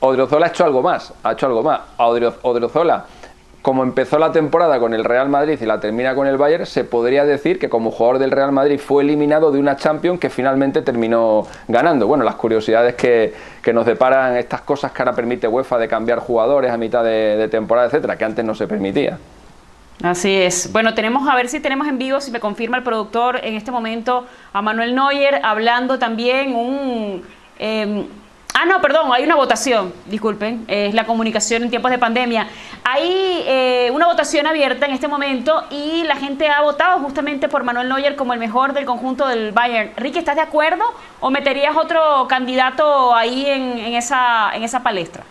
Odriozola 0.00 0.46
ha 0.46 0.48
hecho 0.50 0.64
algo 0.64 0.82
más, 0.82 1.12
ha 1.22 1.32
hecho 1.32 1.46
algo 1.46 1.62
más. 1.62 1.80
Odriozola, 1.96 3.04
como 3.62 3.82
empezó 3.82 4.18
la 4.18 4.32
temporada 4.32 4.78
con 4.80 4.94
el 4.94 5.04
Real 5.04 5.28
Madrid 5.28 5.58
y 5.60 5.66
la 5.66 5.80
termina 5.80 6.14
con 6.14 6.26
el 6.26 6.38
Bayern, 6.38 6.64
se 6.64 6.84
podría 6.84 7.26
decir 7.26 7.58
que 7.58 7.68
como 7.68 7.90
jugador 7.90 8.18
del 8.18 8.30
Real 8.30 8.52
Madrid 8.52 8.78
fue 8.78 9.02
eliminado 9.02 9.52
de 9.52 9.58
una 9.58 9.76
Champions 9.76 10.18
que 10.18 10.30
finalmente 10.30 10.80
terminó 10.80 11.46
ganando. 11.68 12.06
Bueno, 12.06 12.24
las 12.24 12.36
curiosidades 12.36 12.94
que, 12.94 13.34
que 13.62 13.72
nos 13.74 13.84
deparan 13.84 14.36
estas 14.36 14.62
cosas 14.62 14.92
que 14.92 15.02
ahora 15.02 15.14
permite 15.14 15.46
UEFA 15.46 15.76
de 15.76 15.88
cambiar 15.88 16.20
jugadores 16.20 16.70
a 16.70 16.78
mitad 16.78 17.04
de, 17.04 17.48
temporada, 17.50 17.88
etcétera, 17.88 18.16
que 18.16 18.24
antes 18.24 18.44
no 18.44 18.54
se 18.54 18.66
permitía. 18.66 19.18
Así 20.02 20.34
es. 20.34 20.72
Bueno, 20.72 20.94
tenemos 20.94 21.28
a 21.28 21.34
ver 21.34 21.48
si 21.48 21.60
tenemos 21.60 21.86
en 21.86 21.98
vivo, 21.98 22.22
si 22.22 22.30
me 22.30 22.40
confirma 22.40 22.78
el 22.78 22.82
productor 22.82 23.40
en 23.44 23.54
este 23.54 23.70
momento, 23.70 24.26
a 24.54 24.62
Manuel 24.62 24.94
Neuer 24.94 25.40
hablando 25.42 25.98
también 25.98 26.54
un... 26.54 27.22
eh, 27.58 28.06
Ah, 28.54 28.66
no, 28.66 28.80
perdón, 28.80 29.10
hay 29.12 29.24
una 29.24 29.36
votación, 29.36 29.92
disculpen, 30.06 30.64
es 30.68 30.92
la 30.92 31.06
comunicación 31.06 31.62
en 31.62 31.70
tiempos 31.70 31.90
de 31.90 31.98
pandemia. 31.98 32.48
Hay 32.84 33.42
eh, 33.46 33.90
una 33.92 34.06
votación 34.06 34.46
abierta 34.46 34.86
en 34.86 34.92
este 34.92 35.08
momento 35.08 35.64
y 35.70 36.02
la 36.04 36.16
gente 36.16 36.48
ha 36.48 36.60
votado 36.60 36.98
justamente 36.98 37.48
por 37.48 37.62
Manuel 37.64 37.88
Neuer 37.88 38.16
como 38.16 38.32
el 38.32 38.38
mejor 38.38 38.72
del 38.72 38.84
conjunto 38.84 39.26
del 39.28 39.52
Bayern. 39.52 39.92
Ricky, 39.96 40.18
¿estás 40.18 40.36
de 40.36 40.42
acuerdo 40.42 40.84
o 41.20 41.30
meterías 41.30 41.76
otro 41.76 42.26
candidato 42.28 43.14
ahí 43.14 43.46
en, 43.46 43.94
esa, 43.94 44.50
en 44.54 44.62
esa 44.62 44.82
palestra? 44.82 45.22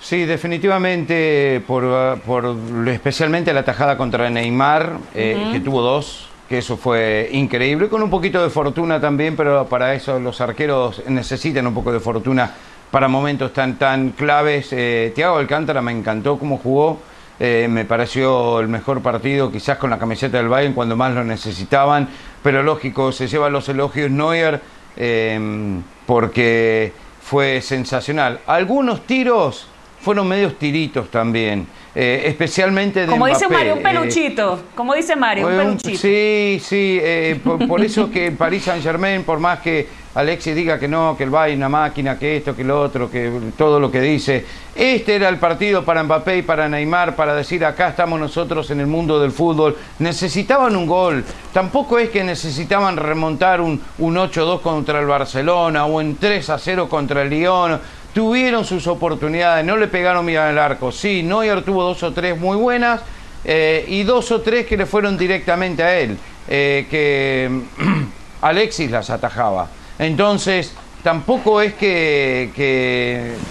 Sí, 0.00 0.24
definitivamente, 0.24 1.62
por, 1.66 2.20
por 2.20 2.56
especialmente 2.88 3.52
la 3.52 3.64
tajada 3.64 3.98
contra 3.98 4.30
Neymar, 4.30 4.94
eh, 5.14 5.50
que 5.52 5.60
tuvo 5.60 5.82
dos, 5.82 6.29
que 6.50 6.58
eso 6.58 6.76
fue 6.76 7.28
increíble, 7.30 7.88
con 7.88 8.02
un 8.02 8.10
poquito 8.10 8.42
de 8.42 8.50
fortuna 8.50 9.00
también, 9.00 9.36
pero 9.36 9.66
para 9.66 9.94
eso 9.94 10.18
los 10.18 10.40
arqueros 10.40 11.00
necesitan 11.06 11.64
un 11.64 11.72
poco 11.72 11.92
de 11.92 12.00
fortuna 12.00 12.52
para 12.90 13.06
momentos 13.06 13.52
tan, 13.52 13.78
tan 13.78 14.10
claves. 14.10 14.72
Eh, 14.72 15.12
Tiago 15.14 15.36
Alcántara 15.36 15.80
me 15.80 15.92
encantó 15.92 16.40
cómo 16.40 16.58
jugó, 16.58 16.98
eh, 17.38 17.68
me 17.70 17.84
pareció 17.84 18.58
el 18.58 18.66
mejor 18.66 19.00
partido, 19.00 19.52
quizás 19.52 19.78
con 19.78 19.90
la 19.90 19.98
camiseta 20.00 20.38
del 20.38 20.48
Bayern 20.48 20.74
cuando 20.74 20.96
más 20.96 21.14
lo 21.14 21.22
necesitaban, 21.22 22.08
pero 22.42 22.64
lógico, 22.64 23.12
se 23.12 23.28
llevan 23.28 23.52
los 23.52 23.68
elogios 23.68 24.10
Neuer 24.10 24.60
em, 24.96 25.80
porque 26.04 26.92
fue 27.22 27.60
sensacional. 27.60 28.40
Algunos 28.48 29.06
tiros 29.06 29.68
fueron 30.00 30.28
medios 30.28 30.58
tiritos 30.58 31.10
también. 31.10 31.66
Eh, 31.92 32.22
especialmente 32.26 33.00
de 33.00 33.06
Como 33.06 33.26
dice 33.26 33.48
Mario, 33.48 33.72
un 33.72 33.80
eh, 33.80 33.82
peluchito. 33.82 34.60
como 34.76 34.94
dice 34.94 35.16
Mario, 35.16 35.48
un 35.48 35.56
peluchito. 35.56 35.98
Sí, 35.98 36.60
sí, 36.62 37.00
eh, 37.02 37.40
por, 37.66 37.84
eso 37.84 38.08
que 38.08 38.30
París 38.30 38.62
Saint 38.62 38.82
Germain, 38.82 39.24
por 39.24 39.40
más 39.40 39.58
que 39.58 39.88
Alexis 40.14 40.54
diga 40.54 40.78
que 40.78 40.86
no, 40.86 41.16
que 41.16 41.24
el 41.24 41.30
Bayern 41.30 41.58
una 41.58 41.68
máquina, 41.68 42.16
que 42.16 42.36
esto, 42.36 42.54
que 42.54 42.62
lo 42.62 42.80
otro, 42.80 43.10
que 43.10 43.32
todo 43.58 43.80
lo 43.80 43.90
que 43.90 44.00
dice, 44.00 44.44
este 44.74 45.16
era 45.16 45.28
el 45.28 45.38
partido 45.38 45.84
para 45.84 46.04
Mbappé 46.04 46.38
y 46.38 46.42
para 46.42 46.68
Neymar, 46.68 47.16
para 47.16 47.34
decir 47.34 47.64
acá 47.64 47.88
estamos 47.88 48.20
nosotros 48.20 48.70
en 48.70 48.78
el 48.78 48.86
mundo 48.86 49.20
del 49.20 49.32
fútbol. 49.32 49.76
Necesitaban 49.98 50.76
un 50.76 50.86
gol. 50.86 51.24
Tampoco 51.52 51.98
es 51.98 52.10
que 52.10 52.22
necesitaban 52.22 52.96
remontar 52.96 53.60
un, 53.60 53.80
un 53.98 54.14
8-2 54.14 54.60
contra 54.60 55.00
el 55.00 55.06
Barcelona 55.06 55.86
o 55.86 55.98
un 55.98 56.18
3-0 56.18 56.88
contra 56.88 57.22
el 57.22 57.30
Lyon 57.30 57.80
tuvieron 58.12 58.64
sus 58.64 58.86
oportunidades, 58.86 59.64
no 59.64 59.76
le 59.76 59.88
pegaron 59.88 60.26
bien 60.26 60.38
al 60.38 60.58
arco. 60.58 60.92
Sí, 60.92 61.22
Neuer 61.22 61.62
tuvo 61.62 61.84
dos 61.84 62.02
o 62.02 62.12
tres 62.12 62.38
muy 62.38 62.56
buenas 62.56 63.00
eh, 63.44 63.84
y 63.88 64.02
dos 64.02 64.30
o 64.32 64.40
tres 64.40 64.66
que 64.66 64.76
le 64.76 64.86
fueron 64.86 65.16
directamente 65.16 65.82
a 65.82 65.98
él, 65.98 66.18
eh, 66.48 66.86
que 66.90 67.62
Alexis 68.42 68.90
las 68.90 69.10
atajaba. 69.10 69.68
Entonces, 69.98 70.74
tampoco 71.02 71.60
es 71.60 71.74
que, 71.74 72.50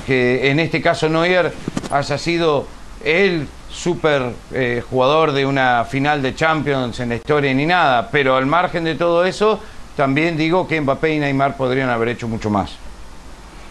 que, 0.06 0.50
en 0.50 0.60
este 0.60 0.82
caso 0.82 1.10
Neuer 1.10 1.54
haya 1.92 2.18
sido 2.18 2.68
el 3.04 3.48
super 3.70 4.34
eh, 4.52 4.84
jugador 4.90 5.32
de 5.32 5.46
una 5.46 5.86
final 5.86 6.22
de 6.22 6.36
Champions 6.36 7.00
en 7.00 7.10
la 7.10 7.16
historia 7.16 7.54
ni 7.54 7.66
nada, 7.66 8.10
pero 8.12 8.36
al 8.36 8.46
margen 8.46 8.84
de 8.84 8.96
todo 8.96 9.24
eso, 9.26 9.60
también 9.96 10.38
digo 10.38 10.68
que 10.68 10.82
Mbappé 10.82 11.16
y 11.16 11.20
Neymar 11.20 11.56
podrían 11.56 11.90
haber 11.90 12.10
hecho 12.10 12.28
mucho 12.28 12.50
más. 12.50 12.89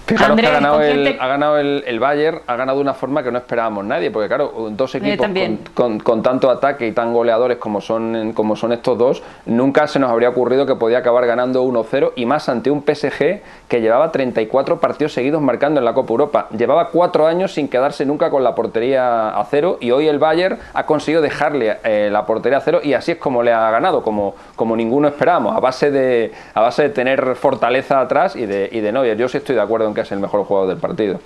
Fijaros 0.09 0.41
que 0.41 0.47
ha 0.47 0.53
ganado, 0.53 0.81
el, 0.81 1.19
ha 1.21 1.27
ganado 1.27 1.59
el, 1.59 2.01
Bayern, 2.01 2.41
ha 2.47 2.57
ganado 2.57 2.79
de 2.79 2.83
una 2.83 2.95
forma 2.95 3.23
que 3.23 3.31
no 3.31 3.37
esperábamos 3.37 3.85
nadie, 3.85 4.11
porque 4.11 4.27
claro, 4.27 4.71
dos 4.71 4.95
equipos 4.95 5.29
con, 5.75 6.23
tanto 6.23 6.51
ataque 6.51 6.87
y 6.87 6.93
tan 6.93 7.13
goleadores 7.13 7.59
como 7.59 7.83
son, 7.83 8.33
como 8.33 8.57
son 8.57 8.73
estos 8.73 8.97
dos, 8.97 9.23
nunca 9.45 9.87
se 9.87 9.99
nos 9.99 10.11
habría 10.11 10.31
ocurrido 10.31 10.65
que 10.65 10.77
podía 10.77 10.99
acabar 10.99 11.27
ganando 11.27 11.63
1-0 11.63 12.13
y 12.17 12.25
más 12.25 12.49
ante 12.49 12.71
un 12.71 12.83
PSG 12.83 13.43
que 13.69 13.81
llevaba 13.83 14.11
34 14.11 14.81
partidos 14.81 15.13
seguidos 15.13 15.43
marcando 15.43 15.79
en 15.79 15.85
la 15.85 15.93
Copa 15.93 16.11
Europa. 16.13 16.49
Llevaba 16.57 16.89
cuatro 16.89 17.27
años 17.27 17.53
sin 17.53 17.69
quedarse 17.69 18.07
nunca 18.07 18.31
con 18.31 18.43
la 18.43 18.55
portería 18.55 19.39
a 19.39 19.45
cero 19.45 19.77
y 19.79 19.91
hoy 19.91 20.09
el 20.09 20.19
Bayern 20.19 20.59
ha 20.73 20.87
conseguido 20.87 21.21
dejarle 21.21 21.77
eh, 21.85 22.09
la 22.11 22.25
portería 22.25 22.57
a 22.57 22.63
cero 22.63 22.81
y 22.83 22.95
así 22.95 23.13
es 23.13 23.19
como 23.19 23.43
le 23.43 23.53
ha 23.53 23.71
ganado, 23.71 24.03
como, 24.03 24.35
como 24.57 24.75
ninguno 24.75 25.09
esperábamos, 25.09 25.55
a 25.55 25.61
base 25.61 25.91
de, 25.91 26.33
a 26.55 26.63
base 26.63 26.85
de 26.85 26.89
tener 26.89 27.37
fortaleza 27.37 28.01
atrás 28.01 28.37
y 28.37 28.47
de, 28.47 28.71
y 28.73 28.81
de 28.81 28.91
Neuer. 28.91 29.19
Yo 29.19 29.29
sí 29.29 29.37
estoy 29.37 29.55
de 29.55 29.61
acuerdo 29.61 29.87
en 29.87 29.98
que 29.99 30.07
es 30.07 30.13
el 30.13 30.21
mejor 30.21 30.45
jugador 30.45 30.69
del 30.69 30.79
partido. 30.79 31.21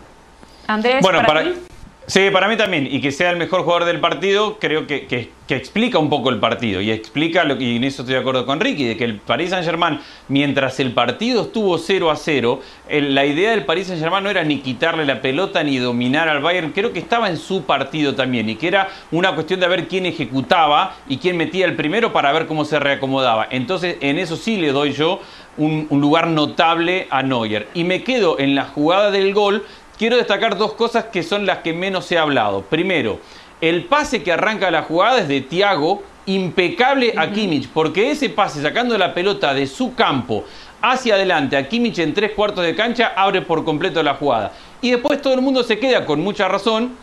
Andrés, 0.66 1.02
bueno, 1.02 1.22
para, 1.26 1.44
Sí, 2.06 2.30
para 2.32 2.48
mí 2.48 2.56
también. 2.56 2.88
Y 2.90 3.00
que 3.00 3.12
sea 3.12 3.30
el 3.30 3.36
mejor 3.36 3.62
jugador 3.62 3.84
del 3.84 4.00
partido, 4.00 4.58
creo 4.58 4.86
que, 4.86 5.06
que, 5.06 5.30
explica 5.48 5.98
un 5.98 6.08
poco 6.08 6.30
el 6.30 6.40
partido. 6.40 6.80
Y 6.80 6.90
explica, 6.90 7.44
lo, 7.44 7.60
y 7.60 7.76
en 7.76 7.84
eso 7.84 8.02
estoy 8.02 8.14
de 8.14 8.20
acuerdo 8.20 8.46
con 8.46 8.58
Ricky, 8.58 8.86
de 8.86 8.96
que 8.96 9.04
el 9.04 9.18
Paris 9.18 9.50
Saint-Germain, 9.50 10.00
mientras 10.28 10.80
el 10.80 10.92
partido 10.92 11.42
estuvo 11.42 11.76
0 11.76 12.10
a 12.10 12.16
0, 12.16 12.60
la 12.88 13.26
idea 13.26 13.50
del 13.50 13.66
Paris 13.66 13.88
Saint-Germain 13.88 14.24
no 14.24 14.30
era 14.30 14.44
ni 14.44 14.60
quitarle 14.60 15.04
la 15.04 15.20
pelota 15.20 15.62
ni 15.62 15.76
dominar 15.76 16.28
al 16.30 16.40
Bayern. 16.40 16.72
Creo 16.72 16.92
que 16.92 16.98
estaba 16.98 17.28
en 17.28 17.36
su 17.36 17.64
partido 17.64 18.14
también. 18.14 18.48
Y 18.48 18.56
que 18.56 18.68
era 18.68 18.88
una 19.10 19.34
cuestión 19.34 19.60
de 19.60 19.68
ver 19.68 19.88
quién 19.88 20.06
ejecutaba 20.06 20.96
y 21.06 21.18
quién 21.18 21.36
metía 21.36 21.66
el 21.66 21.76
primero 21.76 22.12
para 22.12 22.32
ver 22.32 22.46
cómo 22.46 22.64
se 22.64 22.80
reacomodaba. 22.80 23.46
Entonces, 23.50 23.98
en 24.00 24.18
eso 24.18 24.36
sí 24.36 24.56
le 24.56 24.72
doy 24.72 24.92
yo 24.92 25.20
un, 25.56 25.86
lugar 25.90 26.26
notable 26.28 27.06
a 27.10 27.22
Neuer. 27.22 27.68
Y 27.74 27.84
me 27.84 28.02
quedo 28.02 28.38
en 28.38 28.54
la 28.54 28.64
jugada 28.64 29.10
del 29.10 29.34
gol. 29.34 29.64
Quiero 29.98 30.16
destacar 30.16 30.56
dos 30.56 30.74
cosas 30.74 31.04
que 31.04 31.22
son 31.22 31.46
las 31.46 31.58
que 31.58 31.72
menos 31.72 32.10
he 32.10 32.18
hablado. 32.18 32.62
Primero, 32.62 33.20
el 33.60 33.84
pase 33.84 34.22
que 34.22 34.32
arranca 34.32 34.70
la 34.70 34.82
jugada 34.82 35.20
es 35.20 35.28
de 35.28 35.40
Thiago, 35.42 36.02
impecable 36.26 37.14
a 37.16 37.30
Kimmich, 37.30 37.68
porque 37.68 38.10
ese 38.10 38.30
pase 38.30 38.62
sacando 38.62 38.96
la 38.96 39.12
pelota 39.14 39.54
de 39.54 39.66
su 39.66 39.94
campo 39.94 40.44
hacia 40.80 41.14
adelante 41.14 41.56
a 41.56 41.68
Kimmich 41.68 41.98
en 41.98 42.12
tres 42.12 42.32
cuartos 42.32 42.64
de 42.64 42.74
cancha 42.74 43.12
abre 43.16 43.42
por 43.42 43.64
completo 43.64 44.02
la 44.02 44.14
jugada. 44.14 44.52
Y 44.80 44.90
después 44.90 45.22
todo 45.22 45.34
el 45.34 45.40
mundo 45.40 45.62
se 45.62 45.78
queda 45.78 46.04
con 46.04 46.20
mucha 46.20 46.48
razón 46.48 46.96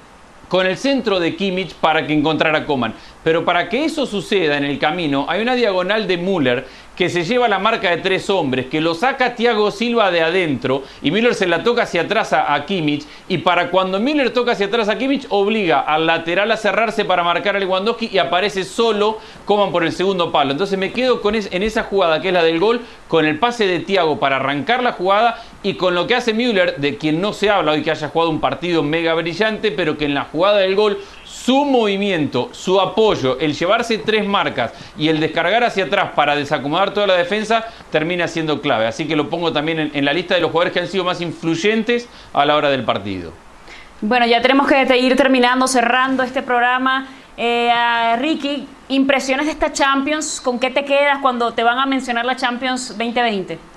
con 0.50 0.66
el 0.66 0.78
centro 0.78 1.20
de 1.20 1.36
Kimmich 1.36 1.76
para 1.76 2.06
que 2.06 2.14
encontrara 2.14 2.66
Coman. 2.66 2.94
Pero 3.24 3.46
para 3.46 3.70
que 3.70 3.86
eso 3.86 4.06
suceda 4.06 4.58
en 4.58 4.66
el 4.66 4.80
camino, 4.80 5.26
hay 5.30 5.42
una 5.42 5.56
diagonal 5.56 6.08
de 6.08 6.18
Müller 6.18 6.68
que 7.00 7.08
se 7.08 7.24
lleva 7.24 7.48
la 7.48 7.60
marca 7.60 7.92
de 7.92 7.98
tres 8.00 8.30
hombres, 8.30 8.66
que 8.66 8.82
lo 8.82 8.94
saca 8.94 9.34
Thiago 9.34 9.72
Silva 9.72 10.12
de 10.12 10.20
adentro 10.20 10.84
y 11.02 11.12
Müller 11.12 11.34
se 11.34 11.48
la 11.48 11.64
toca 11.64 11.84
hacia 11.84 12.02
atrás 12.02 12.34
a, 12.34 12.66
Kimmich 12.66 13.08
y 13.30 13.38
para 13.38 13.72
cuando 13.72 14.02
Müller 14.02 14.34
toca 14.34 14.52
hacia 14.52 14.66
atrás 14.66 14.90
a 14.90 14.98
Kimmich 14.98 15.26
obliga 15.30 15.80
al 15.80 16.06
lateral 16.06 16.52
a 16.52 16.58
cerrarse 16.58 17.06
para 17.06 17.24
marcar 17.24 17.56
a 17.56 17.60
Lewandowski 17.60 18.10
y 18.12 18.18
aparece 18.18 18.66
solo 18.66 19.18
Coman 19.46 19.72
por 19.72 19.86
el 19.86 19.94
segundo 19.94 20.30
palo. 20.30 20.52
Entonces 20.52 20.78
me 20.78 20.92
quedo 20.92 21.22
con 21.22 21.36
en 21.36 21.64
esa 21.64 21.84
jugada 21.84 22.20
que 22.20 22.28
es 22.28 22.34
la 22.34 22.44
del 22.44 22.60
gol, 22.60 22.82
con 23.08 23.26
el 23.26 23.40
pase 23.40 23.66
de 23.66 23.80
Thiago 23.80 24.20
para 24.20 24.36
arrancar 24.36 24.84
la 24.84 24.92
jugada 24.92 25.42
y 25.62 25.74
con 25.74 25.94
lo 25.94 26.08
que 26.08 26.16
hace 26.16 26.34
Müller, 26.34 26.78
de 26.78 26.98
quien 26.98 27.20
no 27.20 27.34
se 27.34 27.50
habla 27.50 27.74
hoy 27.74 27.84
que 27.84 27.92
haya 27.92 28.10
jugado 28.10 28.32
un 28.32 28.40
partido 28.40 28.82
mega 28.82 29.14
brillante, 29.14 29.72
pero 29.72 29.98
que 29.98 30.06
en 30.06 30.14
la 30.14 30.26
jugada 30.26 30.60
del 30.60 30.76
gol 30.76 31.00
su 31.26 31.66
movimiento, 31.66 32.50
su 32.52 32.80
apoyo, 32.80 33.40
el 33.40 33.54
llevarse 33.54 33.98
tres 33.98 34.26
marcas 34.26 34.72
y 34.98 35.10
el 35.10 35.20
descargar 35.20 35.64
hacia 35.64 35.86
atrás 35.86 36.12
para 36.16 36.36
desacomodar 36.36 36.94
toda 36.94 37.08
la 37.08 37.16
defensa 37.16 37.66
termina 37.92 38.28
siendo 38.28 38.62
clave. 38.62 38.88
Así 38.88 39.08
que 39.08 39.16
lo 39.16 39.30
pongo 39.30 39.52
también 39.52 39.92
en, 39.94 40.06
la 40.06 40.14
lista 40.14 40.36
de 40.36 40.42
los 40.42 40.52
jugadores 40.52 40.74
que 40.74 40.80
han 40.80 40.88
sido 40.88 41.04
más 41.04 41.22
influyentes 41.22 42.08
a 42.34 42.46
la 42.46 42.56
hora 42.56 42.70
del 42.70 42.84
partido. 42.84 43.34
Bueno, 44.02 44.26
ya 44.26 44.42
tenemos 44.42 44.68
que 44.68 44.98
ir 44.98 45.16
terminando, 45.16 45.68
cerrando 45.68 46.24
este 46.24 46.42
programa. 46.42 47.08
Eh, 47.36 47.72
Ricky, 48.20 48.68
impresiones 48.90 49.46
de 49.46 49.52
esta 49.54 49.74
Champions, 49.74 50.40
¿con 50.42 50.60
qué 50.60 50.70
te 50.70 50.86
quedas 50.86 51.20
cuando 51.22 51.54
te 51.54 51.64
van 51.64 51.80
a 51.80 51.86
mencionar 51.86 52.26
la 52.26 52.36
Champions 52.36 52.90
2020? 52.90 53.69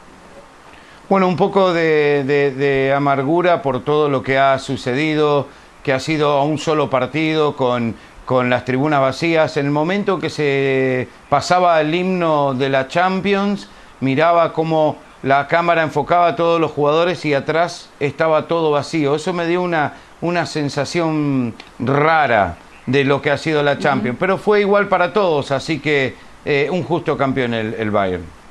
Bueno, 1.13 1.29
un 1.29 1.37
poco 1.37 1.75
de 1.75 2.95
amargura 2.97 3.61
por 3.61 3.85
todo 3.85 4.09
lo 4.09 4.23
que 4.23 4.39
ha 4.39 4.59
sucedido 4.59 5.47
que 5.85 5.93
ha 5.93 6.01
sido 6.01 6.31
a 6.39 6.43
un 6.43 6.57
solo 6.57 6.89
partido 6.89 7.55
con, 7.55 7.95
con 8.25 8.49
las 8.49 8.65
tribunas 8.65 9.03
vacías. 9.03 9.59
En 9.59 9.67
el 9.67 9.73
momento 9.73 10.19
que 10.19 10.31
se 10.31 11.09
pasaba 11.29 11.79
el 11.83 11.95
himno 11.95 12.55
de 12.55 12.71
la 12.71 12.89
Champions, 12.89 13.69
miraba 14.01 14.55
cómo 14.55 14.97
la 15.23 15.49
cámara 15.49 15.83
enfocaba 15.83 16.29
a 16.29 16.35
todos 16.35 16.59
los 16.59 16.71
jugadores 16.71 17.23
y 17.27 17.35
atrás 17.35 17.91
estaba 18.01 18.49
todo 18.49 18.71
vacío. 18.71 19.15
Eso 19.15 19.35
me 19.35 19.47
dio 19.47 19.61
una, 19.61 19.93
una 20.23 20.47
sensación 20.47 21.53
rara 21.79 22.57
de 22.87 23.05
lo 23.05 23.21
que 23.21 23.31
ha 23.31 23.37
sido 23.37 23.63
la 23.63 23.79
Champions, 23.79 24.17
pero 24.19 24.39
fue 24.39 24.63
igual 24.63 24.89
para 24.89 25.13
todos, 25.13 25.51
así 25.51 25.79
que 25.79 26.15
eh, 26.47 26.71
un 26.73 26.83
justo 26.85 27.19
campeón 27.19 27.53
el, 27.53 27.75
el 27.75 27.91
Bayern. 27.91 28.42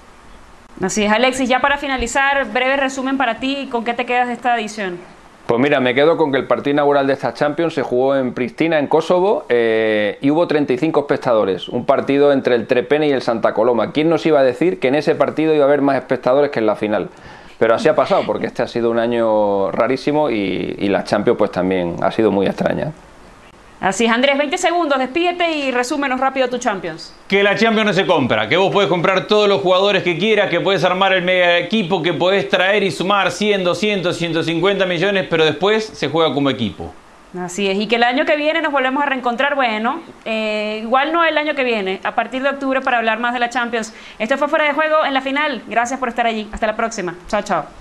Así 0.82 1.04
es, 1.04 1.12
Alexis, 1.12 1.48
ya 1.48 1.60
para 1.60 1.78
finalizar, 1.78 2.52
breve 2.52 2.76
resumen 2.76 3.18
para 3.18 3.40
ti, 3.40 3.70
¿con 3.72 3.84
qué 3.84 3.94
te 3.94 4.06
quedas 4.06 4.28
de 4.28 4.34
esta 4.34 4.58
edición? 4.58 4.98
Pues 5.46 5.60
mira, 5.60 5.80
me 5.80 5.94
quedo 5.94 6.18
con 6.18 6.32
que 6.32 6.38
el 6.38 6.48
partido 6.48 6.72
inaugural 6.72 7.06
de 7.08 7.14
esta 7.14 7.34
Champions 7.34 7.74
se 7.74 7.84
jugó 7.84 8.16
en 8.16 8.34
Pristina, 8.34 8.80
en 8.80 8.88
Kosovo, 8.88 9.46
eh, 9.50 10.18
y 10.22 10.32
hubo 10.32 10.48
35 10.48 11.02
espectadores. 11.02 11.68
Un 11.70 11.86
partido 11.86 12.32
entre 12.32 12.56
el 12.56 12.68
Trepene 12.68 13.08
y 13.08 13.12
el 13.12 13.22
Santa 13.22 13.54
Coloma. 13.54 13.92
¿Quién 13.92 14.10
nos 14.10 14.26
iba 14.26 14.40
a 14.40 14.44
decir 14.44 14.80
que 14.80 14.88
en 14.88 14.96
ese 14.96 15.14
partido 15.14 15.54
iba 15.54 15.66
a 15.66 15.68
haber 15.68 15.82
más 15.82 15.98
espectadores 15.98 16.52
que 16.52 16.60
en 16.60 16.66
la 16.66 16.76
final? 16.76 17.10
Pero 17.60 17.76
así 17.76 17.88
ha 17.88 17.96
pasado, 17.96 18.24
porque 18.26 18.48
este 18.48 18.64
ha 18.64 18.68
sido 18.68 18.90
un 18.90 18.98
año 18.98 19.72
rarísimo 19.72 20.32
y, 20.32 20.88
la 20.88 21.04
Champions 21.04 21.38
pues 21.38 21.52
también 21.52 21.98
ha 22.02 22.12
sido 22.12 22.32
muy 22.32 22.48
extraña. 22.48 22.92
Así 23.82 24.06
es, 24.06 24.12
Andrés, 24.12 24.38
20 24.38 24.60
segundos, 24.60 25.00
despídete 25.00 25.52
y 25.54 25.72
resúmenos 25.72 26.20
rápido 26.20 26.48
tu 26.48 26.60
Champions. 26.60 27.16
Que 27.28 27.42
la 27.42 27.56
Champions 27.56 27.88
no 27.88 27.94
se 27.94 28.06
compra, 28.06 28.48
que 28.48 28.56
vos 28.56 28.72
podés 28.72 28.88
comprar 28.88 29.26
todos 29.26 29.50
los 29.50 29.60
jugadores 29.60 30.04
que 30.04 30.20
quieras, 30.20 30.52
que 30.52 30.60
podés 30.60 30.84
armar 30.84 31.14
el 31.14 31.24
mega 31.24 31.58
equipo, 31.58 32.04
que 32.04 32.14
podés 32.14 32.48
traer 32.48 32.84
y 32.84 32.92
sumar 32.92 33.32
100, 33.32 33.64
200, 33.64 34.16
150 34.16 34.86
millones, 34.86 35.26
pero 35.28 35.44
después 35.44 35.84
se 35.84 36.10
juega 36.10 36.32
como 36.32 36.52
equipo. 36.52 36.94
Así 37.40 37.68
es, 37.68 37.80
y 37.80 37.88
que 37.88 37.96
el 37.96 38.04
año 38.04 38.24
que 38.24 38.36
viene 38.36 38.62
nos 38.62 38.72
volvemos 38.72 39.02
a 39.02 39.08
reencontrar, 39.08 39.56
bueno, 39.56 40.02
eh, 40.26 40.82
igual 40.84 41.12
no 41.12 41.24
el 41.24 41.36
año 41.36 41.56
que 41.56 41.64
viene, 41.64 42.02
a 42.04 42.14
partir 42.14 42.44
de 42.44 42.50
octubre 42.50 42.82
para 42.82 43.00
hablar 43.00 43.20
más 43.20 43.34
de 43.34 43.40
la 43.40 43.50
Champions. 43.50 43.96
Esto 44.20 44.38
fue 44.38 44.48
Fuera 44.48 44.66
de 44.66 44.74
Juego 44.74 45.04
en 45.04 45.16
la 45.16 45.22
final, 45.22 45.64
gracias 45.68 46.00
por 46.00 46.10
estar 46.10 46.28
allí, 46.28 46.48
hasta 46.52 46.68
la 46.68 46.76
próxima, 46.76 47.16
chao, 47.28 47.42
chao. 47.42 47.81